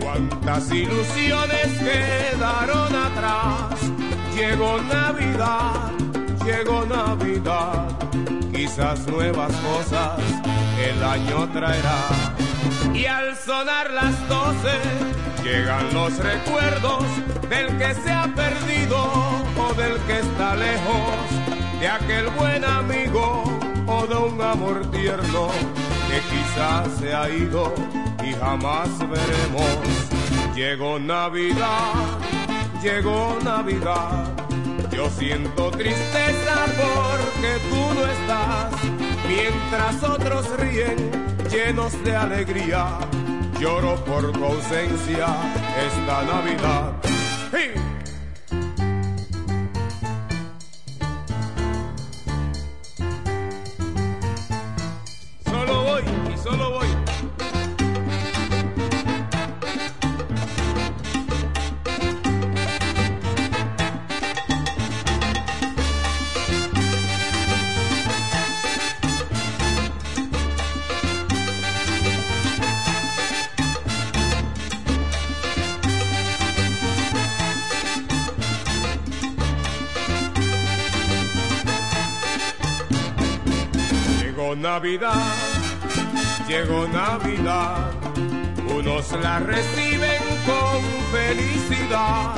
[0.00, 3.78] cuántas ilusiones quedaron atrás.
[4.34, 5.90] Llegó Navidad,
[6.44, 7.98] llegó Navidad,
[8.50, 10.18] quizás nuevas cosas
[10.82, 12.41] el año traerá.
[12.94, 14.78] Y al sonar las doce,
[15.42, 17.04] llegan los recuerdos
[17.48, 18.98] del que se ha perdido
[19.58, 23.44] o del que está lejos, de aquel buen amigo
[23.86, 25.48] o de un amor tierno
[26.08, 27.74] que quizás se ha ido
[28.24, 30.54] y jamás veremos.
[30.54, 32.18] Llegó Navidad,
[32.82, 34.32] llegó Navidad.
[34.90, 38.72] Yo siento tristeza porque tú no estás,
[39.26, 42.98] mientras otros ríen llenos de alegría.
[43.60, 45.26] Lloro por tu ausencia
[45.86, 46.92] esta Navidad.
[47.52, 47.74] ¡Hey!
[56.42, 56.91] Solo voy
[84.62, 85.34] Navidad,
[86.46, 87.90] llegó Navidad,
[88.72, 90.80] unos la reciben con
[91.10, 92.36] felicidad.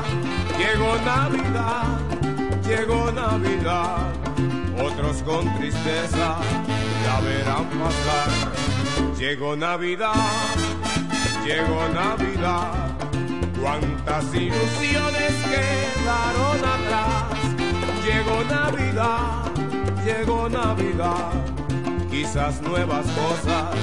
[0.56, 1.98] Llegó Navidad,
[2.66, 4.14] llegó Navidad,
[4.82, 6.38] otros con tristeza
[7.04, 9.18] la verán pasar.
[9.18, 10.14] Llegó Navidad,
[11.44, 12.96] llegó Navidad.
[13.60, 17.24] Cuántas ilusiones quedaron atrás.
[18.02, 19.44] Llegó Navidad,
[20.06, 21.53] llegó Navidad.
[22.14, 23.74] Quizás nuevas cosas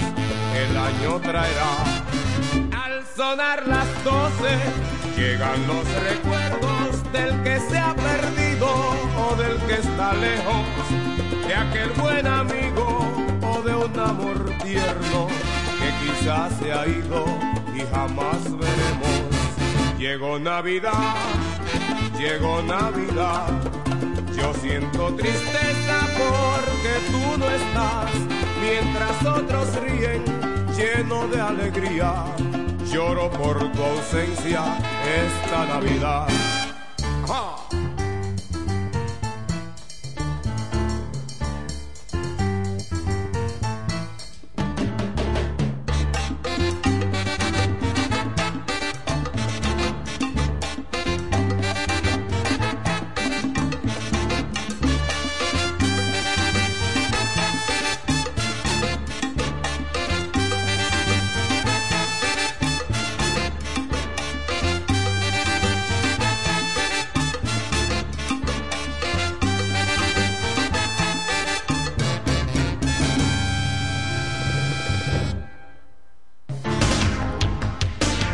[0.55, 1.75] el año traerá.
[2.71, 4.57] Al sonar las doce,
[5.17, 10.65] llegan los recuerdos del que se ha perdido o del que está lejos,
[11.45, 13.05] de aquel buen amigo
[13.41, 15.27] o de un amor tierno
[15.81, 17.25] que quizás se ha ido
[17.75, 19.99] y jamás veremos.
[19.99, 21.15] Llegó Navidad,
[22.17, 23.80] llegó Navidad.
[24.41, 28.11] Yo siento tristeza porque tú no estás,
[28.59, 30.23] mientras otros ríen
[30.75, 32.25] lleno de alegría.
[32.91, 34.63] Lloro por tu ausencia
[35.05, 36.27] esta Navidad.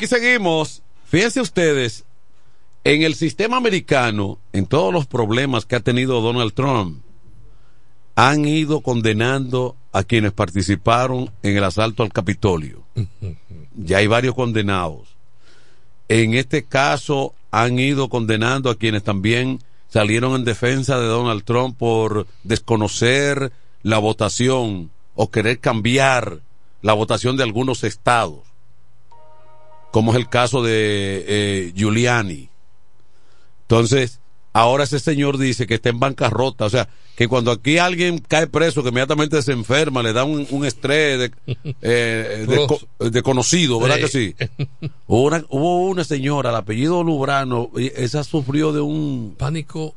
[0.00, 0.82] Aquí seguimos.
[1.04, 2.06] Fíjense ustedes,
[2.84, 7.02] en el sistema americano, en todos los problemas que ha tenido Donald Trump,
[8.14, 12.82] han ido condenando a quienes participaron en el asalto al Capitolio.
[13.76, 15.16] Ya hay varios condenados.
[16.08, 19.58] En este caso, han ido condenando a quienes también
[19.90, 23.52] salieron en defensa de Donald Trump por desconocer
[23.82, 26.40] la votación o querer cambiar
[26.80, 28.49] la votación de algunos estados
[29.90, 32.48] como es el caso de eh, Giuliani.
[33.62, 34.20] Entonces,
[34.52, 38.46] ahora ese señor dice que está en bancarrota, o sea, que cuando aquí alguien cae
[38.46, 41.32] preso, que inmediatamente se enferma, le da un, un estrés de,
[41.82, 44.34] eh, de, co- de conocido, ¿verdad que sí?
[45.06, 49.94] Hubo una, hubo una señora, el apellido Lubrano, y esa sufrió de un pánico,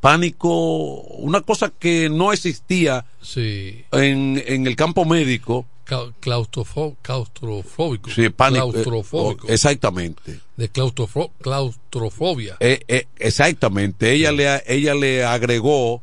[0.00, 3.84] pánico, una cosa que no existía Sí.
[3.92, 5.66] en, en el campo médico.
[5.86, 8.10] Claustrofo- claustrofóbico.
[8.10, 8.68] Sí, pánico.
[8.68, 9.48] eh, Claustrofóbico.
[9.48, 10.40] exactamente.
[10.56, 12.56] de claustrofo- claustrofobia.
[12.60, 14.12] Eh, eh, exactamente.
[14.12, 16.00] Ella le, ella le agregó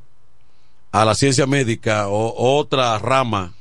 [0.91, 3.53] a la ciencia médica o- otra rama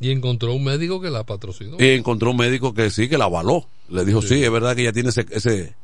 [0.00, 1.76] Y encontró un médico que la patrocinó.
[1.78, 3.66] y encontró un médico que sí, que la avaló.
[3.88, 5.74] Le dijo, sí, es verdad que ella tiene ese, ese,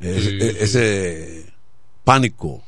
[0.00, 1.52] ese, Sí, ese
[2.04, 2.62] pánico.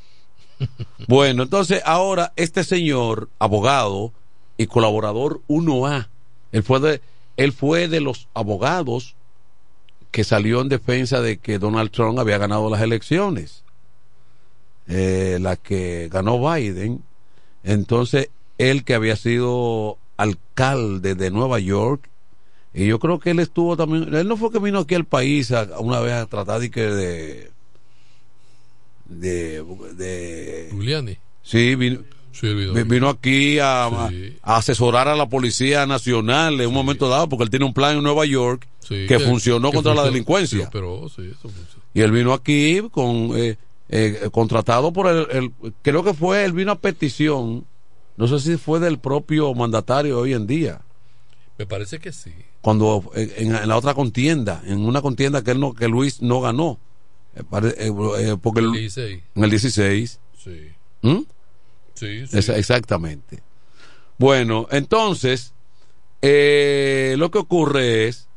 [1.09, 4.13] bueno, entonces ahora este señor, abogado
[4.63, 6.09] y colaborador 1A,
[6.53, 7.01] él fue de,
[7.37, 9.15] él fue de los abogados
[10.11, 13.65] que salió en defensa de que Donald Trump había ganado las elecciones.
[14.89, 17.03] Eh, la que ganó Biden.
[17.63, 18.29] Entonces,
[18.59, 22.09] él que había sido alcalde de Nueva York,
[22.75, 25.53] y yo creo que él estuvo también, él no fue que vino aquí al país
[25.53, 27.51] a- una vez a tratar de que de
[29.07, 29.65] de,
[29.97, 31.17] de Giuliani.
[31.43, 32.01] sí vino,
[32.33, 33.59] Sí, vino vi- aquí.
[33.59, 34.37] a, Sí.
[34.43, 37.97] a asesorar a la policía nacional en un momento dado porque él tiene un plan
[37.97, 41.23] en Nueva York que, funcionó que contra la delincuencia Pero eso
[41.95, 43.57] y él vino aquí con eh,
[43.89, 45.53] eh, contratado por el, el-
[45.83, 47.65] creo que fue él vino a petición
[48.17, 50.81] no sé si fue del propio mandatario hoy en día
[51.59, 52.33] Me parece que sí.
[52.61, 56.21] cuando eh, en, en la otra contienda en una contienda que él no que Luis
[56.23, 56.79] no ganó
[57.37, 57.43] Eh,
[57.79, 59.23] eh, porque El el- 16.
[59.37, 60.69] en el 16 Sí.
[61.03, 61.19] ¿Mm?
[62.29, 63.43] Sí, exactamente
[64.19, 65.53] bueno entonces
[66.23, 68.29] eh, lo que ocurre es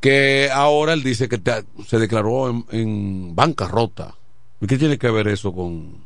[0.00, 4.14] que ahora él dice que te- se declaró en, en bancarrota.
[4.60, 6.04] ¿Y qué tiene que ver eso con...?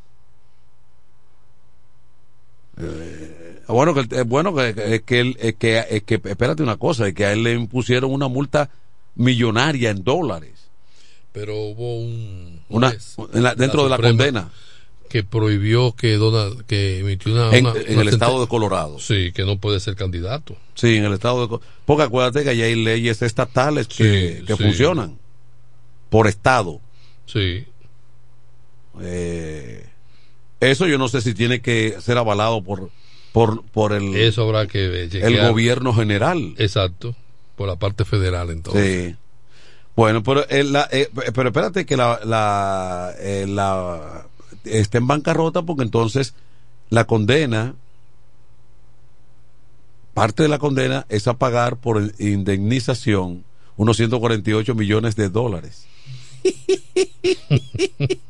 [2.81, 7.15] Eh, bueno, que, eh, bueno que, que, que él, que, que, espérate una cosa, es
[7.15, 8.71] que a él le impusieron una multa
[9.17, 10.71] millonaria en dólares.
[11.33, 12.63] Pero hubo un.
[12.69, 12.91] Una,
[13.33, 14.51] en la- dentro de la Suprema condena.
[15.09, 17.57] Que prohibió que Donald, que emitió una.
[17.57, 18.99] En, una- en una el estado de Colorado.
[18.99, 20.57] Sí, que no puede ser candidato.
[20.75, 21.59] Sí, en el estado de...
[21.87, 24.63] Porque acuérdate que allá hay leyes estatales que, Sí, que sí.
[24.63, 25.19] funcionan
[26.11, 26.81] por estado.
[27.27, 27.65] Sí.
[29.01, 29.87] Eh,
[30.61, 32.91] eso yo no sé si tiene que ser avalado por
[33.33, 35.51] por, por el, Eso habrá que el chequear.
[35.51, 36.55] gobierno general.
[36.59, 37.15] Exacto.
[37.57, 39.11] Por la parte federal, entonces.
[39.11, 39.17] Sí.
[39.95, 44.27] Bueno, pero, eh, la- eh, pero espérate que la, la, eh, la
[44.71, 46.35] está en bancarrota porque entonces
[46.91, 47.75] la condena,
[50.15, 53.45] parte de la condena es a pagar por indemnización
[53.77, 55.87] unos 148 millones de dólares.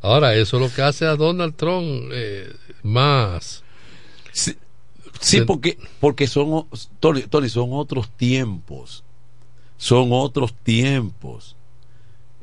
[0.00, 2.52] Ahora, eso es lo que hace a Donald Trump eh,
[2.82, 3.62] más.
[4.32, 4.54] Sí,
[5.20, 6.66] sí, porque, porque son,
[7.00, 9.02] Tony, Tony, son otros tiempos.
[9.78, 11.53] Son otros tiempos.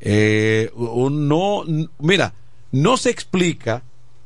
[0.04, 1.62] Eh, no,
[2.00, 2.34] mira,
[2.72, 3.84] no se explica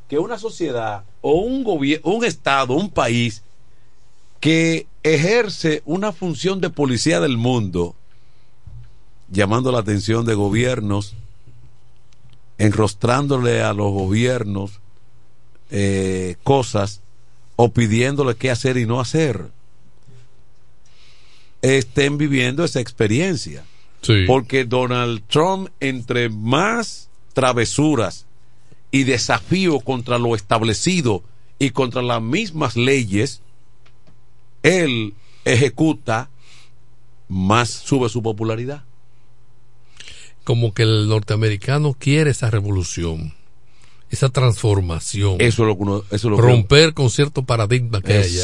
[0.09, 3.43] que una sociedad o un gobierno, un estado, un país
[4.41, 7.95] que ejerce una función de policía del mundo,
[9.29, 11.15] llamando la atención de gobiernos,
[12.57, 14.81] enrostrándole a los gobiernos
[15.71, 17.03] eh, cosas
[17.57, 19.51] o pidiéndole qué hacer y no hacer,
[21.61, 23.65] estén viviendo esa experiencia.
[24.03, 24.25] Sí.
[24.27, 28.27] Porque Donald Trump, entre más travesuras
[28.91, 31.23] y desafío contra lo establecido
[31.59, 33.43] y contra las mismas leyes,
[34.63, 35.15] él
[35.45, 36.31] ejecuta,
[37.29, 38.85] más sube su popularidad.
[40.45, 43.35] Como que el norteamericano quiere esa revolución,
[44.11, 45.37] esa transformación.
[45.41, 48.43] Eso es lo que uno, eso es lo que- romper con cierto paradigma que allá.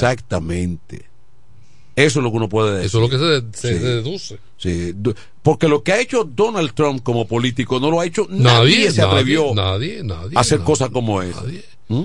[1.94, 2.86] Eso es lo que uno puede decir.
[2.86, 3.84] Eso es lo que se, se Sí.
[3.84, 4.38] deduce.
[4.56, 4.94] Sí,
[5.42, 8.42] porque lo que ha hecho Donald Trump como político no lo ha hecho nadie,
[8.78, 11.42] Nadie, se atrevió nadie, nadie, a hacer cosas como esa.
[11.88, 12.02] ¿Mm?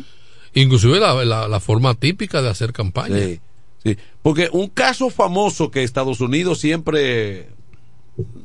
[0.55, 3.17] Inclusive la, la, la forma típica de hacer campaña.
[3.17, 3.39] Sí,
[3.83, 3.97] sí.
[4.23, 7.49] Porque un caso famoso que Estados Unidos siempre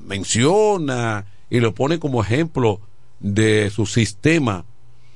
[0.06, 2.80] menciona y lo pone como ejemplo
[3.20, 4.64] de su sistema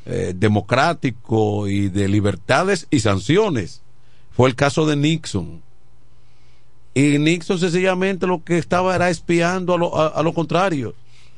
[0.06, 3.82] eh, democrático y de libertades y sanciones
[4.34, 5.62] fue el caso de Nixon.
[6.98, 10.94] Y Nixon sencillamente lo que estaba era espiando a lo, a, a lo contrario.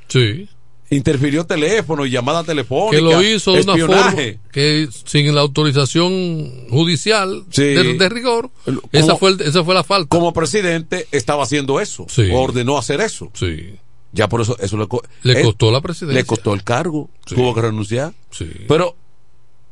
[0.06, 0.48] Sí.
[0.90, 2.96] Interfirió teléfono y llamada telefónica.
[2.96, 4.14] Que lo hizo de una forma
[4.52, 7.62] que sin la autorización judicial Sí.
[7.64, 8.50] de, de rigor.
[8.64, 10.08] Como- esa, fue esa fue la falta.
[10.08, 12.06] Como presidente estaba haciendo eso.
[12.08, 12.28] Sí.
[12.32, 13.30] Ordenó hacer eso.
[13.34, 13.74] Sí.
[14.12, 14.86] Ya por eso, eso le,
[15.34, 16.20] Le costó la presidencia.
[16.20, 17.10] Le costó el cargo.
[17.26, 17.34] Sí.
[17.34, 18.14] Tuvo que renunciar.
[18.30, 18.48] Sí.
[18.68, 18.94] Pero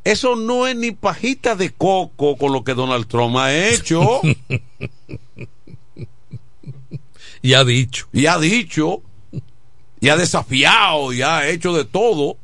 [0.03, 4.21] eso no es ni pajita de coco con lo que Donald Trump ha hecho.
[7.49, 8.07] y ha dicho.
[8.13, 9.01] y ha dicho.
[9.99, 11.13] Y ha desafiado.
[11.13, 12.37] Y ha hecho de todo.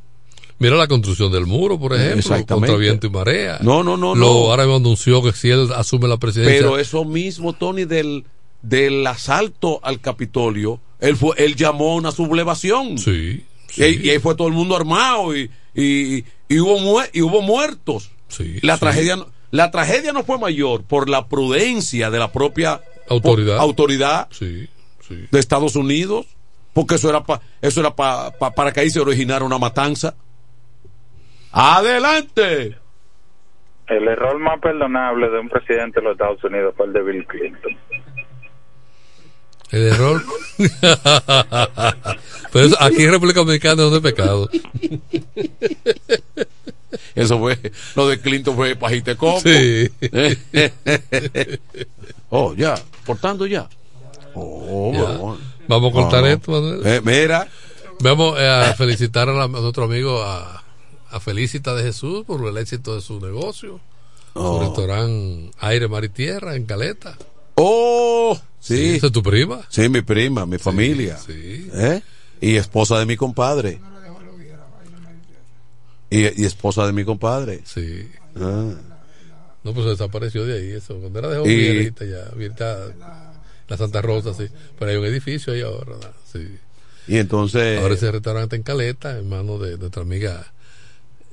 [0.58, 3.58] Mira la construcción del muro, por ejemplo, contra viento y marea.
[3.60, 4.50] No, no, no, Lo, no.
[4.50, 6.56] Ahora me anunció que si él asume la presidencia.
[6.58, 8.24] Pero eso mismo, Tony, del,
[8.62, 12.98] del asalto al Capitolio, él, fue, él llamó a una sublevación.
[12.98, 13.44] Sí.
[13.76, 17.20] Y, ahí- y ahí fue todo el mundo armado y, y, y hubo, mue- y
[17.22, 18.10] hubo muertos.
[18.28, 18.80] Sí, la, sí.
[18.80, 23.58] tragedia, no- la tragedia no fue mayor por la prudencia de la propia Autoridad.
[23.58, 24.66] autoridad Sí,
[25.08, 25.26] sí.
[25.30, 26.26] de Estados Unidos,
[26.72, 30.14] porque eso era, pa- eso era pa- pa- para que ahí se originara una matanza.
[31.52, 32.76] Adelante.
[33.86, 37.26] El error más perdonable de un presidente de los Estados Unidos fue el de Bill
[37.26, 37.76] Clinton.
[39.70, 40.22] El error.
[42.52, 44.48] Pero eso- aquí en República Dominicana no es pecado.
[47.14, 47.58] Eso fue,
[47.96, 48.76] lo de Clinton fue
[49.16, 49.40] coco.
[49.40, 49.88] Sí.
[52.30, 52.74] oh, ya,
[53.06, 53.68] cortando ya.
[54.34, 55.36] Oh.
[55.68, 57.48] Vamos a cortar esto, eh, mira.
[58.00, 60.62] Vamos eh, a felicitar a, la- a nuestro amigo a,
[61.10, 63.80] a Felicita de Jesús por el éxito de su negocio.
[64.34, 64.58] Oh.
[64.58, 67.16] Su restaurante Aire, Mar y Tierra en Caleta.
[67.54, 68.96] Oh, sí.
[68.96, 69.60] ¿Esa es tu prima?
[69.68, 71.16] Sí, mi prima, mi familia.
[71.18, 71.70] sí.
[71.72, 72.02] ¿Eh?
[72.40, 73.80] Y esposa de mi compadre.
[76.10, 77.62] Y, y esposa de mi compadre.
[77.64, 78.08] Sí.
[78.36, 78.72] Ah.
[79.62, 80.96] No, pues desapareció de ahí eso.
[80.98, 83.33] Cuando era de joven, Y- ya.
[83.68, 84.46] La Santa Rosa, sí.
[84.78, 85.94] Pero hay un edificio ahí ahora.
[86.32, 86.46] Sí.
[87.08, 87.80] Y entonces.
[87.80, 90.52] Ahora ese restaurante en Caleta, en manos de nuestra amiga.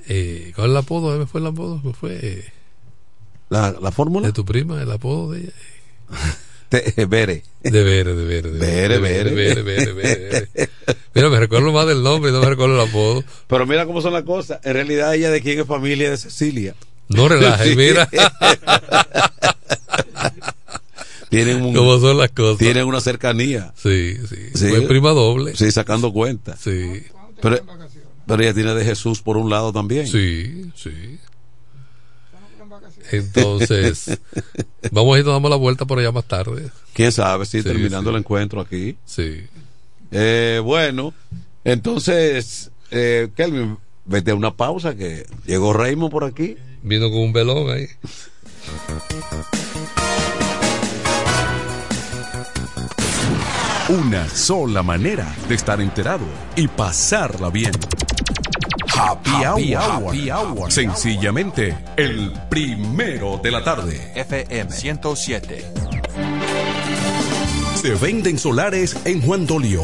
[0.07, 1.17] Eh, ¿Cuál es el apodo?
[1.17, 1.79] ¿Me fue el apodo?
[1.83, 2.19] ¿Me fue?
[2.21, 2.45] Eh,
[3.49, 4.27] La, la fórmula.
[4.27, 5.51] de tu prima, el apodo de ella.
[7.07, 7.43] Bere.
[7.63, 8.49] De Vere, de Vere.
[8.51, 10.49] De de Vere, Vere.
[11.13, 13.23] Mira, me recuerdo más del nombre no me recuerdo el apodo.
[13.47, 14.59] Pero mira cómo son las cosas.
[14.63, 16.73] En realidad, ella de quién es familia de Cecilia.
[17.09, 17.75] No relajes, Sí.
[17.75, 18.09] mira.
[21.31, 22.57] tienen un, ¿Cómo son las cosas?
[22.57, 23.73] Tienen una cercanía.
[23.77, 24.49] Sí, sí.
[24.53, 24.67] Sí.
[24.67, 25.55] Fue prima doble.
[25.55, 26.57] Sí, sacando cuenta.
[26.57, 27.03] Sí.
[27.41, 27.57] Pero,
[28.27, 30.05] Pero ella tiene de Jesús por un lado también.
[30.07, 31.17] Sí, sí.
[33.11, 34.19] Entonces,
[34.91, 36.69] vamos a ir dando la vuelta por allá más tarde.
[36.93, 38.15] Quién sabe, sí, Sí, terminando sí.
[38.15, 38.97] el encuentro aquí.
[39.05, 39.41] Sí.
[40.11, 41.13] Eh, bueno,
[41.63, 46.57] entonces, eh, Kelvin, vete a una pausa que llegó Raymond por aquí.
[46.83, 47.87] Vino con un velón ahí.
[53.91, 56.23] Una sola manera de estar enterado
[56.55, 57.73] y pasarla bien.
[58.97, 60.07] Happy, hour.
[60.07, 60.71] Happy Hour.
[60.71, 64.13] Sencillamente, el primero de la tarde.
[64.15, 65.65] FM 107.
[67.75, 69.83] Se venden solares en Juan Dolio,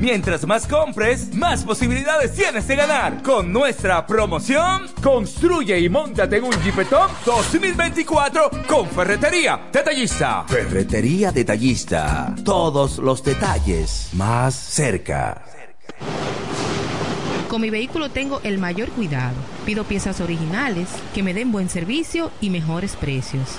[0.00, 3.22] Mientras más compres, más posibilidades tienes de ganar.
[3.22, 10.44] Con nuestra promoción, construye y montate en un Jeepetop 2024 con Ferretería Detallista.
[10.46, 12.34] Ferretería Detallista.
[12.44, 15.42] Todos los detalles más cerca.
[17.48, 19.34] Con mi vehículo tengo el mayor cuidado.
[19.64, 23.58] Pido piezas originales que me den buen servicio y mejores precios.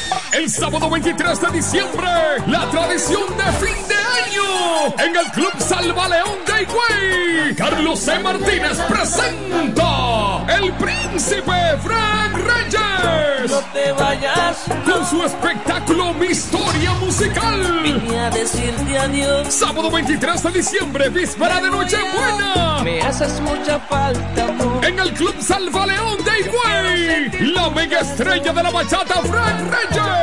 [0.31, 2.07] El sábado 23 de diciembre,
[2.47, 7.55] la tradición de fin de año en el Club Salva León de Higüey.
[7.55, 8.17] Carlos C.
[8.19, 13.51] Martínez presenta El Príncipe Frank Reyes.
[13.51, 14.57] No te vayas.
[14.85, 17.81] Con su espectáculo Mi Historia Musical.
[17.83, 19.53] Vine a decirte adiós.
[19.53, 22.81] Sábado 23 de diciembre, víspera de Nochebuena.
[22.83, 24.85] Me haces mucha falta, amor.
[24.85, 27.51] En el Club Salva León de Higüey.
[27.53, 30.20] La mega estrella de la bachata Frank Reyes.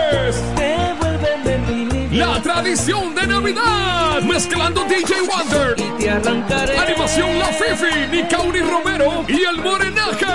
[2.13, 5.77] La tradición de Navidad, mezclando DJ Wonder.
[6.81, 10.27] Animación La Fifi, Nicauri Romero y el Morenaje.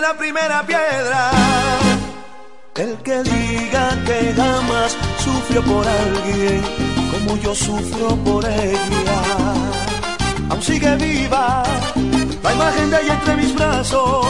[0.00, 1.30] La primera piedra.
[2.74, 6.62] El que diga que jamás sufrió por alguien
[7.10, 9.20] como yo sufro por ella.
[10.50, 11.64] Aún sigue viva
[12.42, 14.26] la imagen de ella entre mis brazos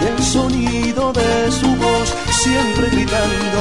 [0.00, 3.58] y el sonido de su voz siempre gritando,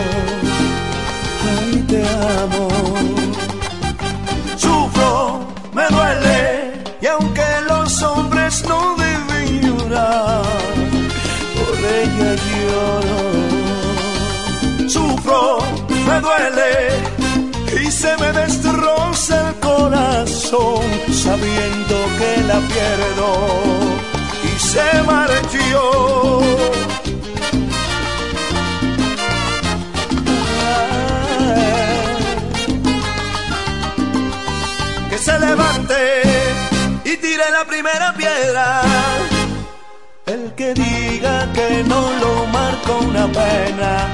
[1.52, 2.02] ay te
[2.42, 2.68] amo.
[4.58, 5.40] Sufro,
[5.74, 10.44] me duele y aunque los hombres no deben llorar,
[14.92, 15.60] Sufro,
[16.06, 16.72] me duele
[17.82, 23.30] y se me destroza el corazón sabiendo que la pierdo
[24.44, 26.42] y se marchó.
[35.10, 36.22] Que se levante
[37.06, 38.82] y tire la primera piedra.
[40.26, 44.08] El que diga que no lo marcó una pena,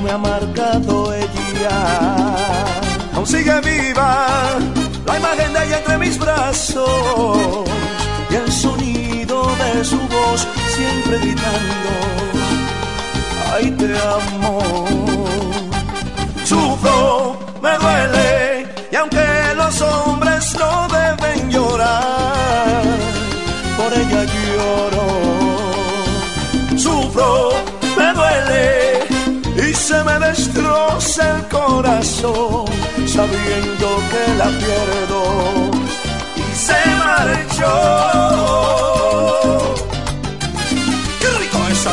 [0.00, 2.36] me ha marcado ella.
[3.14, 4.58] Aún sigue viva
[5.06, 7.68] la imagen de ella entre mis brazos
[8.30, 11.90] y el sonido de su voz siempre gritando,
[13.54, 14.58] ay te amo.
[16.44, 19.26] Sufro, me duele y aunque
[19.56, 22.82] los hombres no deben llorar,
[23.76, 25.06] por ella lloro.
[26.76, 27.52] Sufro,
[27.96, 28.93] me duele
[29.88, 32.64] se me destroza el corazón
[33.06, 35.22] sabiendo que la pierdo
[36.36, 37.74] y se marchó.
[41.20, 41.92] ¡Qué rico esa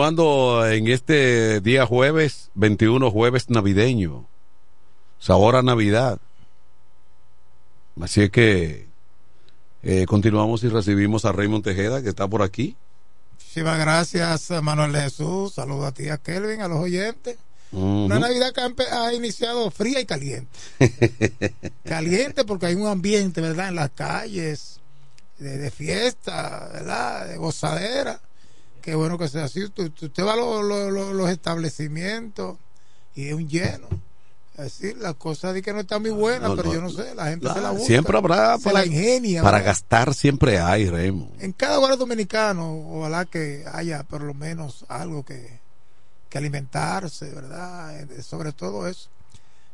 [0.00, 4.26] Continuando en este día jueves, 21 jueves navideño.
[5.18, 6.18] sabor a Navidad.
[8.00, 8.86] Así es que
[9.82, 12.76] eh, continuamos y recibimos a Raymond Tejeda, que está por aquí.
[13.34, 15.52] Muchísimas gracias, Manuel Jesús.
[15.52, 17.36] Saludos a ti, a Kelvin, a los oyentes.
[17.70, 18.18] Una.
[18.18, 20.48] Navidad que ha iniciado fría y caliente.
[21.84, 23.68] caliente porque hay un ambiente, ¿verdad?
[23.68, 24.80] En las calles,
[25.38, 27.28] de, de fiesta, ¿verdad?
[27.28, 28.18] De gozadera.
[28.80, 29.68] Qué bueno que sea así.
[29.70, 32.56] Tú- Usted va a lo- lo- lo- los establecimientos
[33.14, 33.88] y es un lleno.
[34.56, 36.74] Es decir, las cosas de que no están muy buenas, No, pero no.
[36.74, 37.86] yo no sé, la gente Ah, se la busca.
[37.86, 39.42] siempre habrá se para, la ingenia.
[39.42, 39.70] para ¿verdad?
[39.72, 41.42] gastar, siempre hay, Raymond.
[41.42, 45.60] En cada hogar dominicano, ojalá que haya por lo menos algo que,
[46.28, 48.00] que alimentarse, ¿verdad?
[48.02, 49.08] Eh, Sobre todo eso.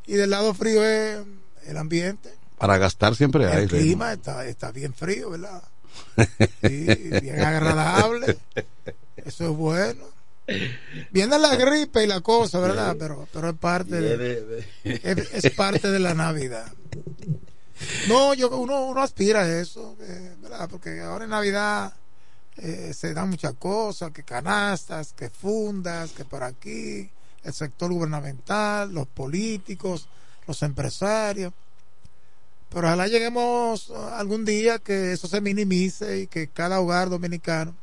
[0.07, 1.19] Y del lado frío es
[1.67, 2.33] el ambiente.
[2.59, 5.63] Para gastar siempre hay, El clima está, está bien frío, ¿verdad?
[6.63, 6.85] Sí,
[7.23, 8.39] bien agradable.
[9.17, 10.05] Eso es bueno.
[11.11, 12.97] Viene la gripe y la cosa, ¿verdad?
[12.99, 16.73] Pero, pero es parte de, es, es parte de la Navidad.
[18.09, 20.69] No, yo uno, uno aspira a eso, eh, ¿verdad?
[20.71, 21.93] Porque ahora en Navidad
[22.57, 27.11] eh, se dan muchas cosas, que canastas, que fundas, que por aquí,
[27.43, 30.09] el sector gubernamental, los políticos,
[30.47, 31.53] los empresarios.
[32.71, 37.75] Pero ojalá lleguemos algún día que eso se minimice y que cada hogar dominicano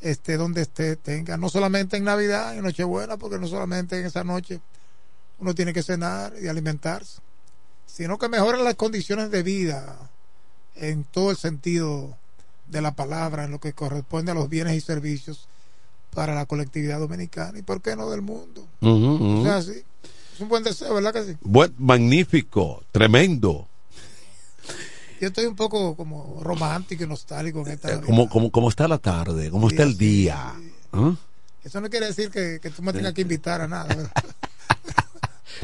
[0.00, 4.22] esté donde esté, tenga, no solamente en Navidad, en Nochebuena, porque no solamente en esa
[4.24, 4.60] noche
[5.40, 7.20] uno tiene que cenar y alimentarse,
[7.86, 9.96] sino que mejoren las condiciones de vida
[10.76, 12.16] en todo el sentido
[12.68, 15.48] de la palabra, en lo que corresponde a los bienes y servicios
[16.14, 18.66] para la colectividad dominicana y por qué no del mundo.
[19.40, 19.82] O sea, sí,
[20.34, 21.36] es un buen deseo, ¿verdad que sí?
[21.40, 23.67] Buen- magnífico, tremendo.
[25.20, 28.00] Yo estoy un poco como romántico y nostálgico en esta Eh.
[28.06, 29.50] ¿Cómo, cómo, cómo está la tarde?
[29.50, 30.54] ¿Cómo está el día?
[30.92, 31.14] ¿Ah?
[31.64, 33.94] Eso no quiere decir que, que tú me tengas que invitar a nada.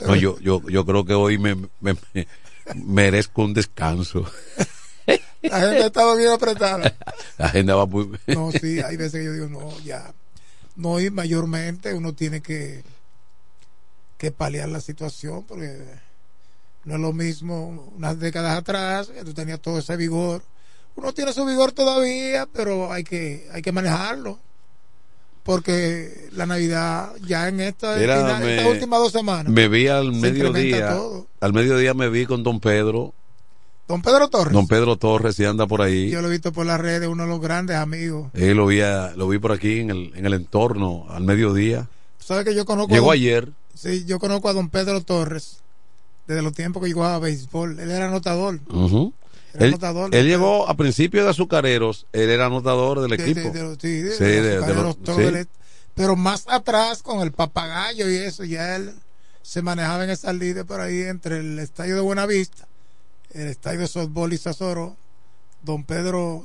[0.07, 2.27] No, yo, yo, yo creo que hoy me, me- me-
[2.75, 4.27] merezco un descanso.
[5.43, 6.95] La gente estaba bien apretada.
[7.39, 10.13] La agenda va muy No, sí, hay veces que yo digo, no, ya.
[10.75, 12.83] No, y mayormente uno tiene que,
[14.19, 15.85] que paliar la situación porque
[16.85, 20.43] no es lo mismo unas décadas atrás, que tú tenías todo ese vigor.
[20.97, 24.39] Uno tiene su vigor todavía, pero hay que, hay que manejarlo.
[25.43, 30.13] Porque la Navidad, ya en esta, Mira, me- estas últimas dos semanas, Me vi al
[30.13, 30.91] mediodía.
[30.91, 31.27] todo.
[31.41, 33.13] Al mediodía me vi con don Pedro.
[33.87, 36.09] Don Pedro Torres, Don Pedro Torres, y anda por ahí.
[36.09, 38.31] yo lo he visto por las redes, uno de los grandes amigos.
[38.33, 41.91] Eh, lo, vi a- lo vi por aquí en el, en el entorno al mediodía.
[42.19, 43.53] ¿Sabes que yo conozco Llegó don- ayer.
[43.75, 45.59] Sí, yo conozco a don Pedro Torres
[46.27, 47.79] desde los tiempos que jugaba béisbol.
[47.81, 48.61] Él era anotador.
[49.53, 50.15] Era Él, anotador.
[50.15, 53.51] él llegó a principios de azucareros, él era anotador del De- de- equipo.
[53.51, 55.49] de sí, de- Sí, de de- los sí.
[55.95, 58.93] Pero más atrás, con el papagayo y eso, ya él
[59.43, 62.67] se manejaba en esa línea por ahí entre el estadio de Buenavista,
[63.33, 64.97] el estadio de softball y Sazoro.
[65.63, 66.45] Don Pedro,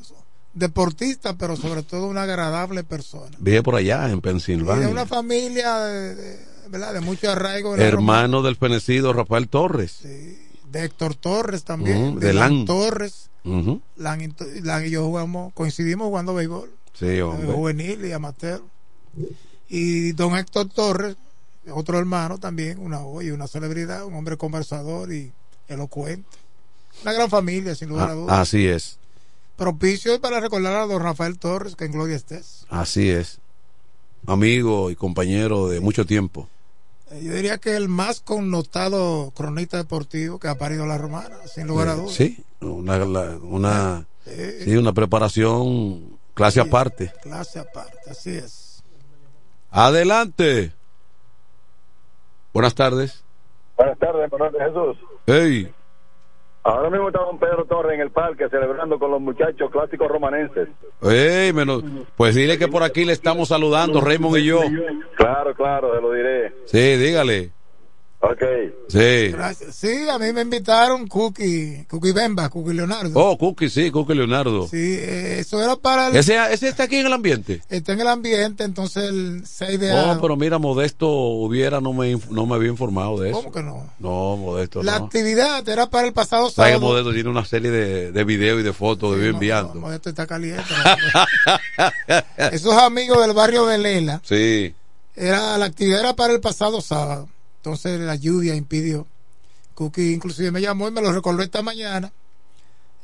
[0.54, 3.36] deportista, pero sobre todo una agradable persona.
[3.40, 4.88] Vive por allá en Y de Pensilvania.
[4.90, 6.40] una familia de, de-
[6.70, 6.94] ¿verdad?
[6.94, 7.76] de mucho arraigo.
[7.76, 10.00] Hermano del fenecido Rafael Torres.
[10.04, 12.66] de Héctor Torres también, de, de Lan Lan.
[12.66, 13.30] Torres.
[13.98, 17.52] Lan, y- Lan y yo jugamos, coincidimos jugando béisbol, Sí, eh, hombre.
[17.52, 18.62] juvenil y amateur.
[19.68, 21.16] Y don Héctor Torres,
[21.72, 25.32] otro hermano también, una oye, una celebridad, un hombre conversador y
[25.68, 26.28] elocuente.
[27.04, 28.40] Una gran familia, sin lugar a Ah, dudas.
[28.40, 28.98] así es,
[29.58, 32.66] Propicio para recordar a don Rafael Torres, que en gloria estés.
[32.70, 33.40] así es.
[34.26, 36.48] Amigo y compañero de mucho tiempo.
[37.12, 41.68] Eh, Yo diría que el más connotado cronista deportivo que ha parido la romana, sin
[41.68, 42.14] lugar a Eh, dudas.
[42.14, 47.12] Sí, una, la- una, Eh, sí, una preparación clase aparte.
[47.24, 48.84] Clase aparte, así es.
[49.72, 50.74] Adelante.
[52.54, 53.24] Buenas tardes.
[53.78, 54.98] Buenas tardes, Manuel de Jesús.
[55.26, 55.74] Hey,
[56.70, 60.70] Ahora mismo está don Pedro Torres en el parque celebrando con los muchachos clásicos romanenses.
[61.02, 61.52] hey,
[62.16, 64.60] pues dile que por aquí le estamos saludando, Raymond y yo.
[65.16, 66.54] Claro, claro, se lo diré.
[66.66, 67.52] Sí, dígale.
[68.22, 68.42] Ok.
[68.90, 69.30] Sí.
[69.30, 69.76] Gracias.
[69.76, 73.12] Sí, a mí me invitaron Cookie, Cookie Bemba, Cookie Leonardo.
[73.18, 74.68] Oh, Cookie, sí, Cookie Leonardo.
[74.68, 76.18] Sí, eh, eso era para el...
[76.18, 77.62] Ese, ese está aquí en el ambiente.
[77.70, 80.22] Está en el ambiente, entonces el 6 de Oh, agosto.
[80.22, 83.40] pero mira, Modesto hubiera, no me, no me había informado de eso.
[83.40, 83.90] ¿Cómo que no?
[84.00, 85.06] No, Modesto La no.
[85.06, 86.92] actividad era para el pasado Sabe que sábado.
[86.92, 89.76] Modesto tiene una serie de, de videos y de fotos que vive enviando.
[89.76, 90.64] Modesto está caliente.
[92.52, 94.74] Esos amigos del barrio de Lela, sí.
[95.16, 97.30] era, la actividad era para el pasado sábado.
[97.60, 99.06] Entonces la lluvia impidió.
[99.76, 102.12] Cookie inclusive me llamó y me lo recordó esta mañana.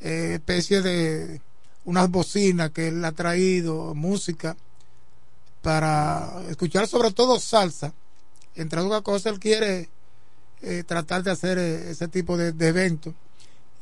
[0.00, 1.40] Eh, especie de
[1.84, 4.56] unas bocinas que él ha traído, música,
[5.62, 7.92] para escuchar sobre todo salsa.
[8.54, 9.88] Entre otras cosas, él quiere
[10.62, 13.14] eh, tratar de hacer eh, ese tipo de, de eventos.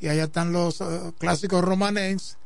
[0.01, 0.83] Y allá están los
[1.17, 2.37] clásicos romanenses.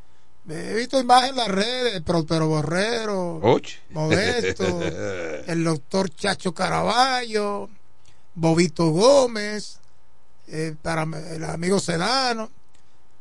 [0.47, 3.75] He visto imágenes en las redes, Prospero Borrero, Oye.
[3.91, 4.81] Modesto,
[5.47, 7.69] el doctor Chacho Caraballo,
[8.39, 9.79] Bobito Gómez,
[10.47, 12.49] eh, para el amigo Sedano,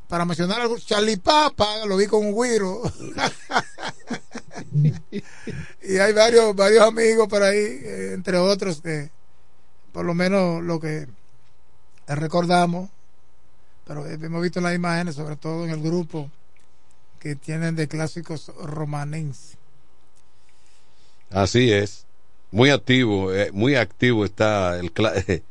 [0.09, 2.83] para mencionar algo, Charlie Papa, lo vi con un guiro.
[5.83, 9.11] y hay varios, varios amigos por ahí, eh, entre otros que
[9.93, 11.09] por lo menos lo que
[12.07, 12.89] recordamos,
[13.87, 16.31] pero hemos visto en las imágenes, sobre todo en el grupo
[17.19, 19.59] que tienen de clásicos romanenses.
[21.31, 22.08] Así es.
[22.51, 24.91] Muy activo, eh, muy activo está el,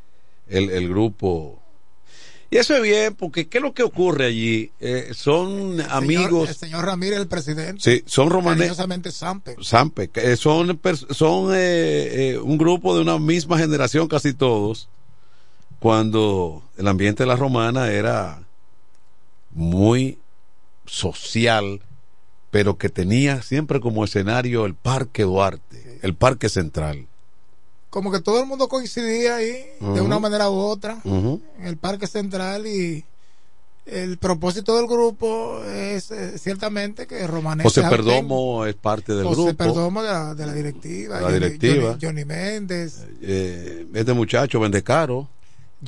[0.48, 1.62] el, el grupo.
[2.50, 4.72] Y eso es bien, porque ¿qué es lo que ocurre allí?
[4.80, 6.50] Eh, son amigos.
[6.50, 7.82] el señor Ramírez, el presidente.
[7.82, 8.30] Sí, son.
[8.30, 9.58] Cariñosamente Sampe.
[9.62, 10.80] Sampe, que son,
[11.10, 14.88] son eh, eh, un grupo de una misma generación, casi todos,
[15.80, 18.44] cuando el ambiente de la romana era
[19.52, 20.18] muy
[20.86, 21.82] social,
[22.50, 27.08] pero que tenía siempre como escenario el Parque Duarte, el Parque Central.
[27.90, 30.04] Como que todo el mundo coincidía ahí, de Ujú.
[30.04, 31.42] una manera u otra, Ujú.
[31.60, 33.04] en el Parque Central y
[33.86, 39.42] el propósito del grupo es eh, ciertamente que Romanes José Perdomo es parte del José
[39.44, 39.58] grupo.
[39.58, 41.84] Perdomo de la, de la directiva, La Johnny- directiva.
[41.92, 45.30] Johnny, Johnny Méndez, Eh, este muchacho vende caro.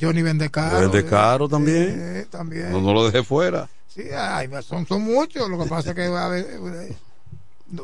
[0.00, 0.80] Johnny Vendecaro.
[0.80, 1.96] vende eh, caro también.
[2.00, 2.72] eh, también.
[2.72, 3.68] No, no lo dejé fuera.
[3.94, 5.50] Sí, ay, son, son muchos.
[5.50, 6.96] Lo que pasa es que a veces, eh,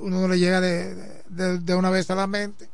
[0.01, 2.69] uno no le llega de, de, de una vez a la mente.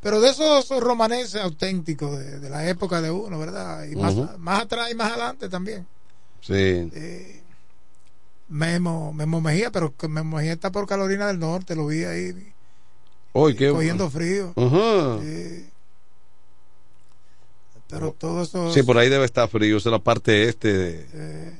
[0.00, 3.84] Pero de esos romaneses auténticos de, de la época de uno, ¿verdad?
[3.84, 5.86] Y más, más atrás y más adelante también.
[6.40, 6.52] Sí.
[6.54, 7.42] Eh,
[8.48, 12.52] Memo, Memo Mejía, pero Memo Mejía está por Carolina del Norte, lo vi ahí
[13.32, 14.52] Hoy qué cogiendo frío.
[17.88, 18.72] Pero todo eso.
[18.72, 19.76] Sí, por ahí debe estar frío.
[19.76, 20.72] Esa es la parte este.
[20.72, 21.58] de- eh,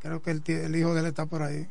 [0.00, 1.66] creo que el, el hijo de él está por ahí.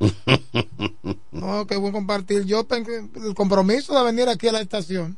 [1.32, 2.44] No, qué buen compartir.
[2.44, 5.16] Yo el compromiso de venir aquí a la estación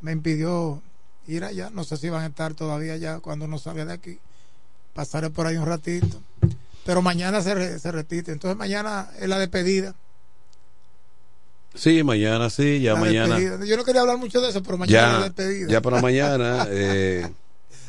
[0.00, 0.82] me impidió
[1.26, 1.70] ir allá.
[1.70, 4.18] No sé si van a estar todavía allá cuando no salga de aquí.
[4.92, 6.20] Pasaré por ahí un ratito.
[6.84, 8.32] Pero mañana se, re- se repite.
[8.32, 9.94] Entonces mañana es la despedida.
[11.74, 13.36] Sí, mañana sí, ya La mañana.
[13.38, 13.64] despedida.
[13.66, 15.68] Yo no quería hablar mucho de eso, pero mañana es la Ya, despedida.
[15.70, 17.28] ya para mañana eh,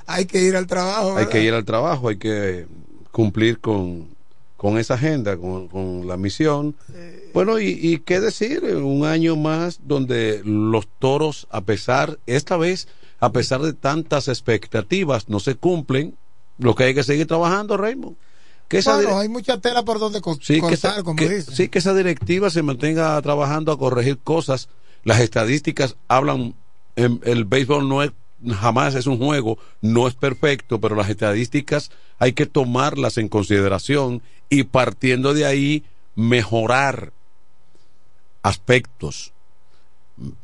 [0.07, 1.17] Hay que ir al trabajo.
[1.17, 2.65] hay que ir al trabajo, hay que
[3.11, 4.14] cumplir con,
[4.57, 6.75] con esa agenda, con, con la misión.
[7.33, 12.87] Bueno, y, y qué decir, un año más donde los toros, a pesar, esta vez,
[13.19, 16.15] a pesar de tantas expectativas, no se cumplen,
[16.57, 18.15] lo que hay que seguir trabajando, Raymond.
[18.69, 21.29] Que esa Bueno, hay mucha tela por donde co- Sí, que cortar, esa, como que-
[21.29, 21.53] dicen.
[21.53, 24.69] sí, que esa directiva se mantenga trabajando a corregir cosas.
[25.03, 26.55] Las estadísticas hablan,
[26.95, 28.11] en- el béisbol no es,
[28.59, 34.21] jamás es un juego, no es perfecto, pero las estadísticas hay que tomarlas en consideración
[34.49, 35.83] y partiendo de ahí
[36.15, 37.11] mejorar
[38.43, 39.31] aspectos.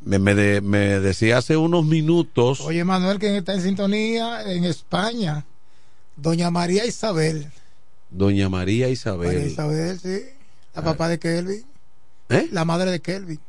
[0.02, 4.66] Me, me, de- me decía hace unos minutos, Oye, Manuel, quien está en sintonía en
[4.66, 5.46] España,
[6.18, 7.50] Doña María Isabel.
[8.10, 9.28] doña María Isabel.
[9.34, 10.20] María Isabel, sí.
[10.76, 11.64] La papá de Kelvin.
[12.30, 12.48] ¿Eh?
[12.52, 13.40] La madre de Kelvin.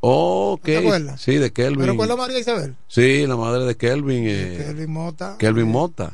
[0.00, 1.20] Ok, ¿Te acuerdas?
[1.20, 1.80] sí, de Kelvin.
[1.80, 2.76] ¿Me recuerda a María Isabel?
[2.86, 4.24] Sí, la madre de Kelvin.
[4.28, 5.36] eh, Kelvin Mota.
[5.38, 6.12] Kelvin Mota.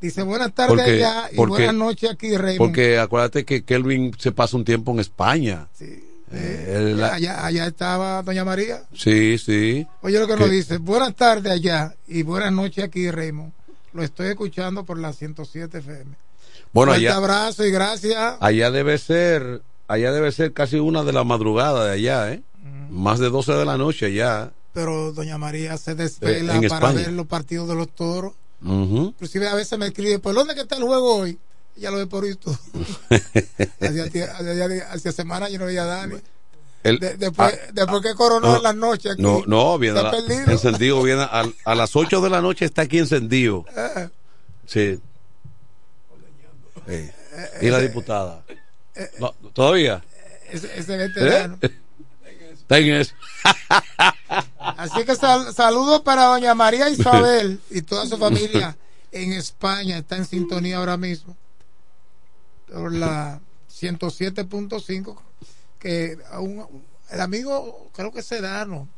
[0.00, 2.58] Dice buenas tardes Porque- allá y porque- buenas noches aquí, Raymond.
[2.58, 5.68] Porque acuérdate que Kelvin se pasa un tiempo en España.
[6.32, 8.82] Eh, él la- allá, allá estaba Doña María.
[8.94, 9.86] sí, sí.
[10.02, 13.52] Oye lo que, Que- nos dice, buenas tardes allá y buenas noches aquí, Raymond.
[13.92, 16.16] Lo estoy escuchando por la 107 FM.
[16.72, 18.34] Bueno, Fuerte allá, abrazo y gracias.
[18.40, 22.42] allá debe ser, allá debe ser casi una de la madrugada de allá, ¿eh?
[22.90, 24.50] Más de 12 de la noche allá.
[24.72, 28.32] Pero Doña María se desvela Eh, en para ver los partidos de los toros.
[28.62, 31.38] Inclusive a veces me escribe, ¿por dónde que está el juego hoy?
[31.76, 32.24] Ya lo ve por
[34.06, 36.14] hacía, hacía semanas yo no veía a Dani.
[36.82, 39.22] El- De- después, ah, después que coronó no, en las noches aquí.
[39.22, 40.10] No, no, viene la-
[40.52, 43.64] encendido, viene a, a las 8 de la noche está aquí encendido.
[43.76, 44.08] Eh,
[44.66, 44.98] Sí.
[46.86, 47.10] Sí.
[47.62, 48.42] Y la diputada.
[49.18, 50.02] No, ¿Todavía?
[50.50, 51.58] ese, ese veterano.
[51.62, 51.70] ¿Eh?
[54.58, 58.76] Así que sal- saludos para doña María Isabel y toda su familia
[59.12, 59.98] en España.
[59.98, 61.36] Está en sintonía ahora mismo.
[62.72, 65.16] Por la 107.5.
[65.78, 66.66] Que a un-
[67.10, 68.88] el amigo, creo que Sedano.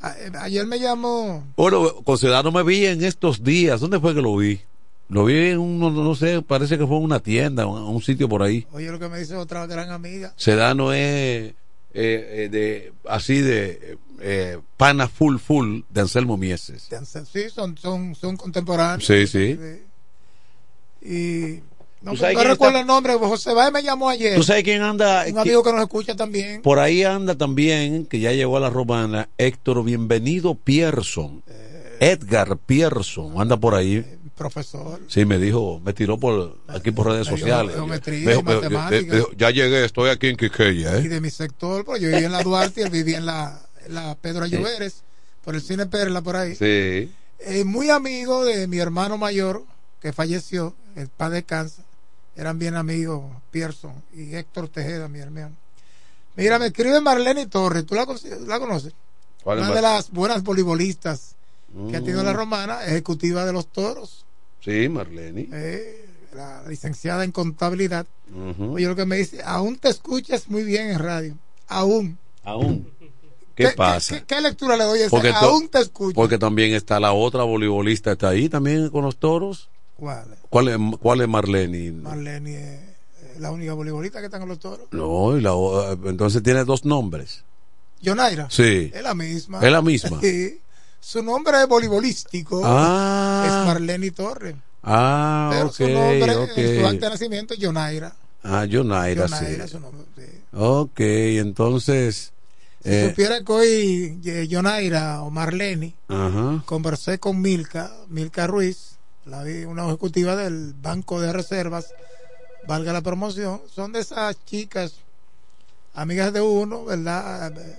[0.00, 1.44] a- Ayer me llamó.
[1.56, 3.80] Bueno, con Sedano me vi en estos días.
[3.80, 4.60] ¿Dónde fue que lo vi?
[5.08, 8.02] Lo vi en un, no, no sé, parece que fue en una tienda, un, un
[8.02, 8.66] sitio por ahí.
[8.72, 10.32] Oye, lo que me dice otra gran amiga.
[10.36, 11.54] Sedano es
[11.94, 16.88] eh, eh, de así de eh, pana full full de Anselmo Mieses.
[17.32, 19.04] Sí, son, son, son contemporáneos.
[19.06, 19.58] Sí, sí.
[21.02, 21.60] Y
[22.02, 24.36] no, ¿Tú sabes no recuerdo está- el nombre, José Báez me llamó ayer.
[24.36, 25.24] ¿Tú sabes quién anda?
[25.28, 26.62] Un amigo que nos escucha también.
[26.62, 31.42] Por ahí anda también, que ya llegó a la romana, Héctor Bienvenido Pierson.
[32.00, 34.04] Edgar Pierson, anda por ahí.
[34.42, 35.00] Profesor.
[35.06, 37.74] Sí, me dijo, me tiró por aquí por redes sociales.
[37.76, 41.08] geometría Me y me- ya llegué, estoy aquí en Quiqueya, Y ¿eh?
[41.08, 44.16] de mi sector, porque yo vivía en la Duarte y él vivía en la, la
[44.16, 44.56] Pedro Sí.
[44.56, 45.02] Ayuberes,
[45.44, 46.56] por el cine Perla, por ahí.
[46.56, 47.12] Sí.
[47.38, 49.62] Eh, muy amigo de mi hermano mayor,
[50.00, 51.84] que falleció, el padre de cáncer.
[52.34, 55.54] Eran bien amigos, Pierson y Héctor Tejeda, mi hermano.
[56.34, 58.92] Mira, me escribe Marlene Torres, ¿tú la, conoces- la conoces?
[59.44, 61.36] ¿Cuál es Una de las buenas voleibolistas
[61.90, 62.26] que ha tenido Mm.
[62.26, 64.24] la romana, ejecutiva de los toros,
[64.64, 65.48] Sí, Marlene.
[65.52, 68.06] eh, la licenciada en contabilidad.
[68.58, 71.36] Oye, lo que me dice, aún te escuchas muy bien en radio.
[71.68, 72.18] Aún.
[72.44, 72.88] Aún.
[73.54, 74.18] ¿Qué, pasa?
[74.20, 76.14] ¿Qué, qué lectura le doy a Aún te escucho.
[76.14, 79.68] Porque también está la otra voleibolista, está ahí también con los toros.
[79.96, 80.36] ¿Cuál?
[80.48, 81.92] ¿Cuál es, cuál es Marlene?
[81.92, 84.88] Marlene es eh, la única voleibolista que está en los toros.
[84.90, 85.52] No, y la,
[86.06, 87.44] entonces tiene dos nombres.
[88.00, 88.48] Yonaira.
[88.50, 88.90] Sí.
[88.92, 89.60] Es la misma.
[89.60, 90.18] Es la misma.
[90.20, 90.58] Sí.
[91.02, 92.62] Su nombre es voleibolístico.
[92.64, 93.42] Ah.
[93.44, 94.54] Es Marlene Torres.
[94.84, 96.50] Ah, Pero su nombre, ok.
[96.56, 98.14] en su acta de nacimiento es Yonaira.
[98.44, 99.72] Ah, Yonaira, Yonaira, sí.
[99.72, 100.06] su nombre.
[100.16, 100.22] sí.
[100.52, 102.32] Ok, entonces.
[102.84, 105.94] Si eh, supiera que hoy eh, Yonaira o Marlene
[106.66, 111.94] conversé con Milka, Milka Ruiz, la, una ejecutiva del Banco de Reservas,
[112.66, 114.94] valga la promoción, son de esas chicas,
[115.94, 117.56] amigas de uno, ¿verdad?
[117.58, 117.76] Eh,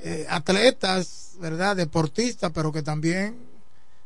[0.00, 1.76] eh, atletas, ¿verdad?
[1.76, 3.36] Deportistas, pero que también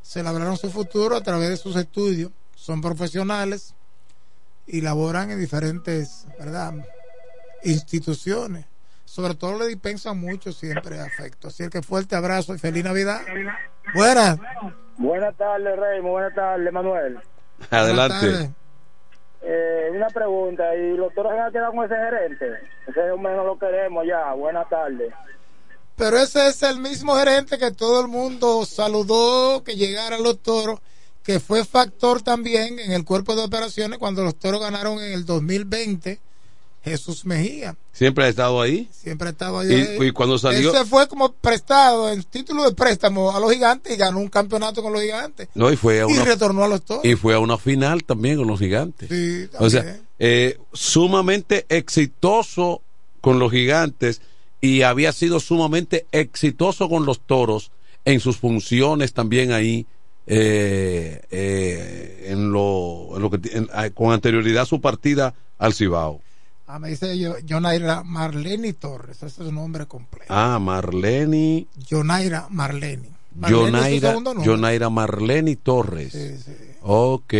[0.02, 3.74] se labraron su futuro a través de sus estudios, son profesionales
[4.66, 6.74] y laboran en diferentes, ¿verdad?
[7.64, 8.66] Instituciones.
[9.04, 11.48] Sobre todo le dispensan mucho siempre afecto.
[11.48, 13.20] Así que fuerte abrazo y feliz Navidad.
[13.94, 14.38] Buenas.
[14.98, 16.00] Buenas tardes, Rey.
[16.00, 17.18] Muy buenas tardes, Manuel.
[17.70, 18.50] Adelante.
[19.42, 20.74] Eh, una pregunta.
[20.76, 22.46] ¿Y los toros van a quedar con ese gerente?
[22.86, 24.32] Ese hombre no lo queremos ya.
[24.34, 25.12] Buenas tardes.
[26.00, 30.38] Pero ese es el mismo gerente que todo el mundo saludó que llegara a los
[30.42, 30.80] toros,
[31.22, 35.26] que fue factor también en el cuerpo de operaciones cuando los toros ganaron en el
[35.26, 36.18] 2020.
[36.82, 37.76] Jesús Mejía.
[37.92, 38.88] Siempre ha estado ahí.
[38.90, 39.98] Siempre estaba ahí.
[40.00, 40.72] Y, y cuando salió.
[40.72, 44.28] Él se fue como prestado en título de préstamo a los gigantes y ganó un
[44.28, 45.48] campeonato con los gigantes.
[45.54, 47.04] No, y fue a Y una, retornó a los toros.
[47.04, 49.10] y fue a una final también con los gigantes.
[49.10, 50.06] Sí, o sea, también.
[50.18, 52.80] eh, sumamente exitoso
[53.20, 54.22] con los gigantes
[54.60, 57.70] y había sido sumamente exitoso con los toros
[58.04, 59.86] en sus funciones también ahí.
[60.32, 65.74] eh, eh, en lo, en lo que en- ah, con anterioridad a su partida al
[65.74, 66.20] Cibao.
[66.68, 69.16] Ah, me dice yo, Yonaira Marlene Torres.
[69.16, 70.26] Ese es su nombre completo.
[70.28, 74.12] Ah, Marlene, Yonaira es su Yonaira.
[74.44, 74.88] Yonaira
[75.62, 76.12] Torres.
[76.12, 76.52] Sí, sí.
[76.82, 77.34] Ok.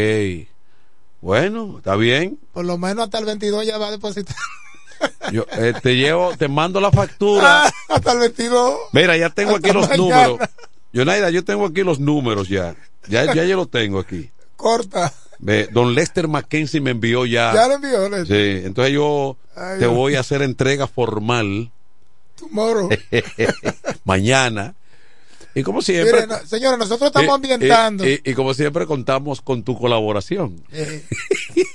[1.21, 2.39] Bueno, está bien.
[2.53, 4.35] Por lo menos hasta el 22 ya va a depositar.
[5.33, 7.71] Yo eh, te llevo, te mando la factura.
[7.89, 8.75] hasta el 22.
[8.93, 10.27] Mira, ya tengo Hasta aquí los mañana.
[10.27, 10.49] números.
[10.93, 12.75] Yonaida, yo tengo aquí los números ya.
[13.09, 14.31] Ya, ya yo los tengo aquí.
[14.57, 15.13] Corta.
[15.73, 17.53] Don Lester Mackenzie me envió ya.
[17.55, 18.27] Ya lo envió, Lester.
[18.61, 19.95] Sí, entonces yo Ay, te Dios.
[19.95, 21.71] voy a hacer entrega formal
[22.37, 22.89] Tomorrow.
[24.05, 24.75] mañana.
[25.55, 26.13] Y como siempre.
[26.13, 28.07] Mire, no, señores, nosotros estamos y- ambientando.
[28.09, 30.63] Y, y- y como siempre contamos con tu colaboración.
[30.73, 31.05] eh,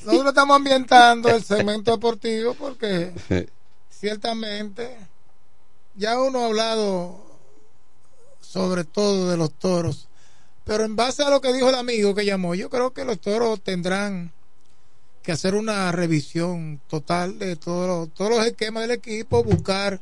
[0.05, 3.11] nosotros estamos ambientando el segmento deportivo porque
[3.89, 4.95] ciertamente
[5.95, 7.23] ya uno ha hablado
[8.41, 10.07] sobre todo de los toros,
[10.63, 13.19] pero en base a lo que dijo el amigo que llamó, yo creo que los
[13.19, 14.31] toros tendrán
[15.23, 19.99] que hacer una revisión total de todos los, todos los esquemas del equipo, buscar,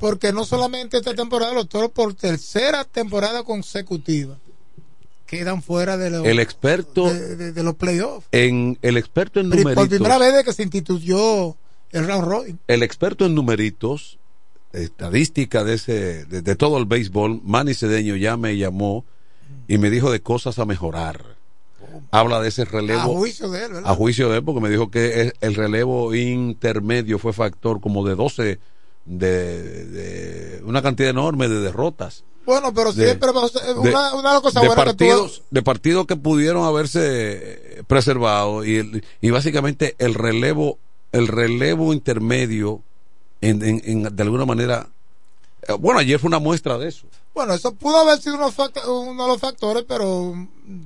[0.00, 4.38] porque no solamente esta temporada, los toros por tercera temporada consecutiva
[5.26, 8.26] quedan fuera de los, El experto de, de- de los playoffs.
[8.32, 9.88] en el experto en Pri- Por numeritos.
[9.98, 11.56] primera vez desde que se instituyó
[11.92, 12.58] el round robin.
[12.66, 14.18] el experto en numeritos,
[14.72, 19.04] estadística de ese, de, de todo el béisbol, Manny Cedeño ya me llamó
[19.68, 21.24] y me dijo de cosas a mejorar.
[22.12, 23.00] Habla de ese relevo.
[23.00, 23.90] A juicio de él, ¿verdad?
[23.90, 28.04] a juicio de él, porque me dijo que el, el relevo intermedio fue factor como
[28.06, 28.58] de 12,
[29.04, 32.24] de, de una cantidad enorme de derrotas.
[32.46, 33.30] Bueno, pero De- siempre
[33.76, 38.76] una, una cosa de buena que partidos tú- de partidos que pudieron haberse preservado y,
[38.76, 40.78] el- y básicamente el relevo
[41.12, 42.82] el relevo intermedio
[43.40, 44.88] en, en- en- de alguna manera
[45.68, 48.52] eh, bueno ayer fue una muestra de eso Bueno, eso pudo haber sido uno,
[48.88, 50.34] uno de los factores, pero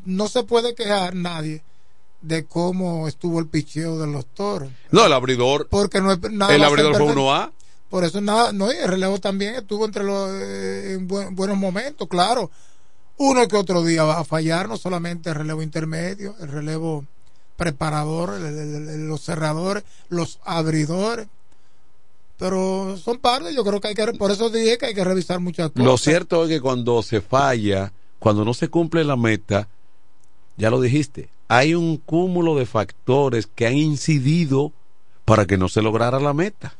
[0.06, 1.62] no se puede quejar nadie
[2.20, 4.70] de cómo estuvo el picheo de los toros.
[4.90, 7.20] no el abridor Porque no es nada el abridor fue perfecto.
[7.22, 7.50] 1A
[7.90, 11.56] Por eso nada, no, y el relevo también estuvo entre los eh, en buen- buenos
[11.56, 12.50] momentos, claro.
[13.16, 17.04] Uno que otro día va a fallar, no solamente el relevo intermedio, el relevo
[17.56, 21.28] preparador, el- el- el- los cerradores, los abridores.
[22.38, 25.38] Pero son parte, yo creo que hay que, por eso dije que hay que revisar
[25.38, 25.84] muchas cosas.
[25.86, 29.68] Lo cierto es que cuando se falla, cuando no se cumple la meta,
[30.56, 34.72] ya lo dijiste, hay un cúmulo de factores que han incidido
[35.24, 36.74] para que no se lograra la meta.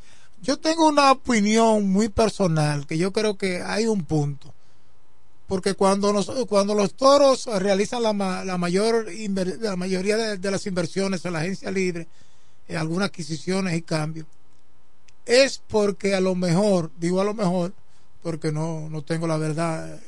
[0.45, 4.53] Yo tengo una opinión muy personal que yo creo que hay un punto.
[5.47, 10.37] Porque cuando, nos- cuando los toros realizan la, ma- la mayor inver- la mayoría de,
[10.39, 12.07] de las inversiones en la agencia libre,
[12.69, 14.27] en algunas adquisiciones y cambios,
[15.27, 17.73] es porque a lo mejor, digo a lo mejor,
[18.23, 19.99] porque no, no tengo la verdad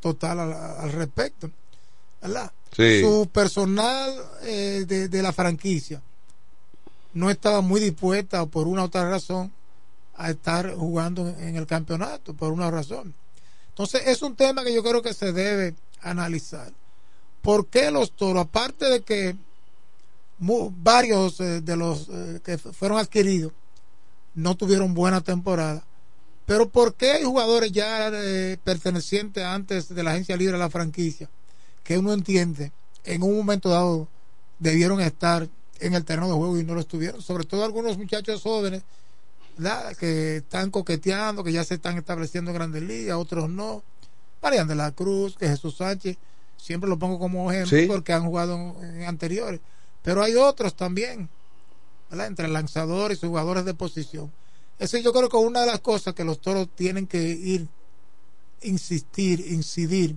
[0.00, 1.50] total al, al respecto,
[2.22, 2.50] ¿verdad?
[2.74, 3.00] Sí.
[3.02, 6.00] Su personal eh, de, de la franquicia
[7.12, 9.52] no estaba muy dispuesta por una u otra razón
[10.22, 13.12] a estar jugando en el campeonato por una razón.
[13.70, 16.72] Entonces es un tema que yo creo que se debe analizar.
[17.40, 19.36] ¿Por qué los toros, aparte de que
[20.38, 23.52] varios eh, de los eh, que fueron adquiridos
[24.34, 25.84] no tuvieron buena temporada,
[26.46, 30.70] pero por qué hay jugadores ya eh, pertenecientes antes de la agencia libre a la
[30.70, 31.28] franquicia
[31.84, 32.72] que uno entiende
[33.04, 34.08] en un momento dado
[34.58, 35.48] debieron estar
[35.80, 38.82] en el terreno de juego y no lo estuvieron, sobre todo algunos muchachos jóvenes
[39.56, 39.96] ¿verdad?
[39.96, 43.82] que están coqueteando, que ya se están estableciendo en grandes ligas, otros no.
[44.42, 46.16] Marian de la Cruz, que Jesús Sánchez,
[46.56, 47.86] siempre lo pongo como ejemplo Sí.
[47.86, 49.60] porque han jugado en, en anteriores,
[50.02, 51.28] pero hay otros también,
[52.10, 52.26] ¿verdad?
[52.26, 54.32] entre lanzadores y jugadores de posición.
[54.78, 57.68] Eso yo creo que es una de las cosas que los toros tienen que ir,
[58.62, 60.16] insistir, incidir,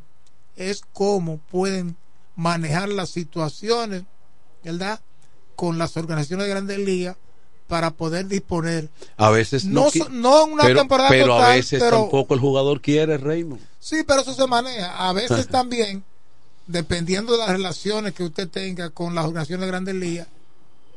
[0.56, 1.96] es cómo pueden
[2.36, 4.04] manejar las situaciones,
[4.64, 5.00] ¿verdad?
[5.56, 7.18] Con las organizaciones de grandes ligas
[7.68, 12.02] para poder disponer A veces no, No no una pero, temporada pero a veces pero-
[12.02, 13.62] tampoco el jugador quiere, Raymond.
[13.80, 15.08] Sí, pero eso se maneja.
[15.08, 16.04] A veces también,
[16.68, 20.28] dependiendo de las relaciones que usted tenga con las organizaciones de grandes ligas,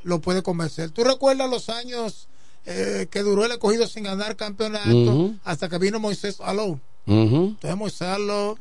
[0.04, 0.90] lo puede convencer.
[0.90, 2.28] ¿Tú recuerdas los años
[2.66, 6.78] eh, que duró el escogido sin ganar campeonato hasta que vino Moisés Alou?
[7.06, 8.58] Entonces Moisés Alou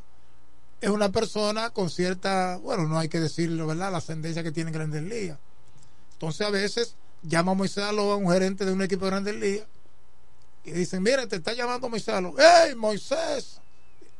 [0.79, 3.91] es una persona con cierta, bueno, no hay que decirlo, ¿verdad?
[3.91, 5.38] La ascendencia que tiene en grandes ligas.
[6.13, 9.35] Entonces a veces llama a Moisés Alou a un gerente de un equipo de grandes
[9.35, 9.68] ligas
[10.64, 12.35] y dicen, mira, te está llamando Moisés Alou.
[12.38, 13.60] ¡Hey, Moisés!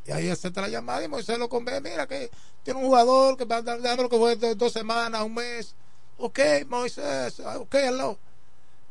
[0.06, 1.82] Y ahí acepta la llamada y Moisés lo convence.
[1.82, 2.30] Mira que
[2.64, 5.76] tiene un jugador que va a dar dándolo que fue dos semanas, un mes.
[6.18, 8.18] Ok, Moisés, ok, hello.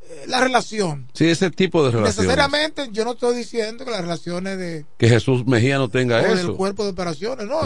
[0.02, 1.08] Eh, La relación.
[1.14, 2.16] Sí, ese tipo de relaciones.
[2.18, 6.22] Necesariamente yo no estoy diciendo que las relaciones de Que Jesús Mejía no tenga o
[6.22, 6.56] del eso.
[6.56, 7.60] cuerpo de operaciones, no.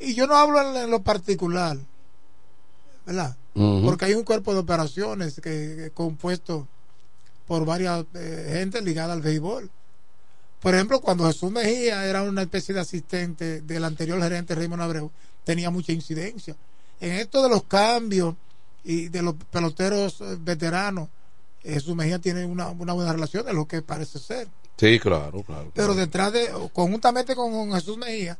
[0.00, 1.76] Y yo no hablo en, en lo particular,
[3.06, 3.36] ¿verdad?
[3.84, 6.66] Porque hay un cuerpo de operaciones que, que compuesto
[7.48, 9.70] por varias eh, gente ligada al béisbol.
[10.60, 15.10] Por ejemplo, cuando Jesús Mejía era una especie de asistente del anterior gerente Raymond Abreu,
[15.44, 16.54] tenía mucha incidencia.
[17.00, 18.34] En esto de los cambios
[18.84, 21.08] y de los peloteros eh, veteranos,
[21.64, 24.46] eh, Jesús Mejía tiene una, una buena relación, es lo que parece ser.
[24.76, 25.72] Sí, claro, claro.
[25.74, 28.38] Pero detrás de, conjuntamente con Jesús Mejía,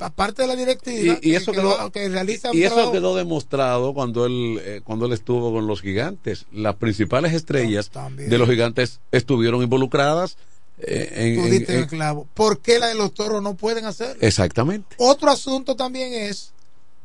[0.00, 2.74] aparte de la directiva, y, y eso que, quedó, lo- que realiza un y eso
[2.74, 7.90] trabajo- quedó demostrado cuando él eh, cuando él estuvo con los gigantes las principales estrellas
[8.16, 10.36] de los gigantes estuvieron involucradas
[10.78, 11.34] eh,
[11.70, 12.26] en- en- clavo.
[12.34, 14.16] ¿Por qué la de los toros no pueden hacerlo?
[14.20, 16.52] exactamente Otro asunto también es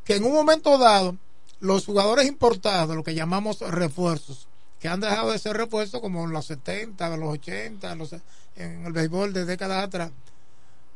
[0.03, 1.15] que en un momento dado,
[1.61, 4.47] los jugadores importados, lo que llamamos refuerzos,
[4.81, 8.15] que han dejado de ser refuerzos como en los 70, en los 80, en, los-
[8.57, 10.09] en el béisbol de décadas atrás,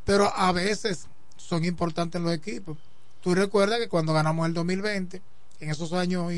[0.05, 1.07] pero a veces
[1.37, 2.77] son importantes en los equipos.
[3.21, 5.21] Tú recuerdas que cuando ganamos el 2020,
[5.59, 6.31] en esos años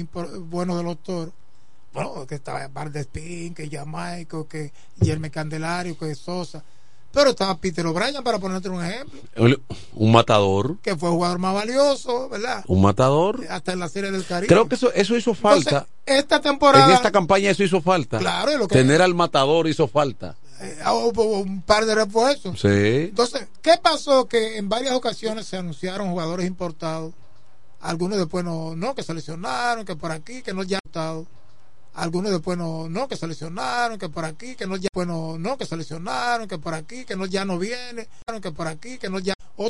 [0.49, 1.33] buenos de los toros,
[1.93, 4.71] bueno, que estaba Valdespín, que Jamaico, que
[5.01, 6.63] Yerme Candelario, que Sosa,
[7.11, 9.19] pero estaba Peter O'Brien, para ponerte un ejemplo,
[9.95, 10.77] un matador.
[10.81, 12.63] Que fue el jugador más valioso, ¿verdad?
[12.67, 13.43] un matador.
[13.49, 14.47] Hasta en la Serie del Caribe.
[14.47, 15.69] creo que eso eso hizo falta.
[15.69, 18.19] Entonces, esta temporada, en esta campaña eso hizo falta.
[18.19, 22.59] Claro, y lo que- tener al matador hizo falta eh, hubo un par de refuerzos.
[22.59, 22.67] sí
[23.09, 24.27] Entonces, ¿qué pasó?
[24.27, 27.13] Que en varias ocasiones se anunciaron jugadores importados.
[27.79, 31.27] Algunos después no, no que se lesionaron, que por aquí, que no ya importados.
[31.93, 35.57] Algunos después no, no, que se lesionaron, que por aquí, que no ya, bueno, no,
[35.57, 38.07] que se lesionaron, que por aquí, que no ya no viene,
[38.41, 39.33] que por aquí, que no ya.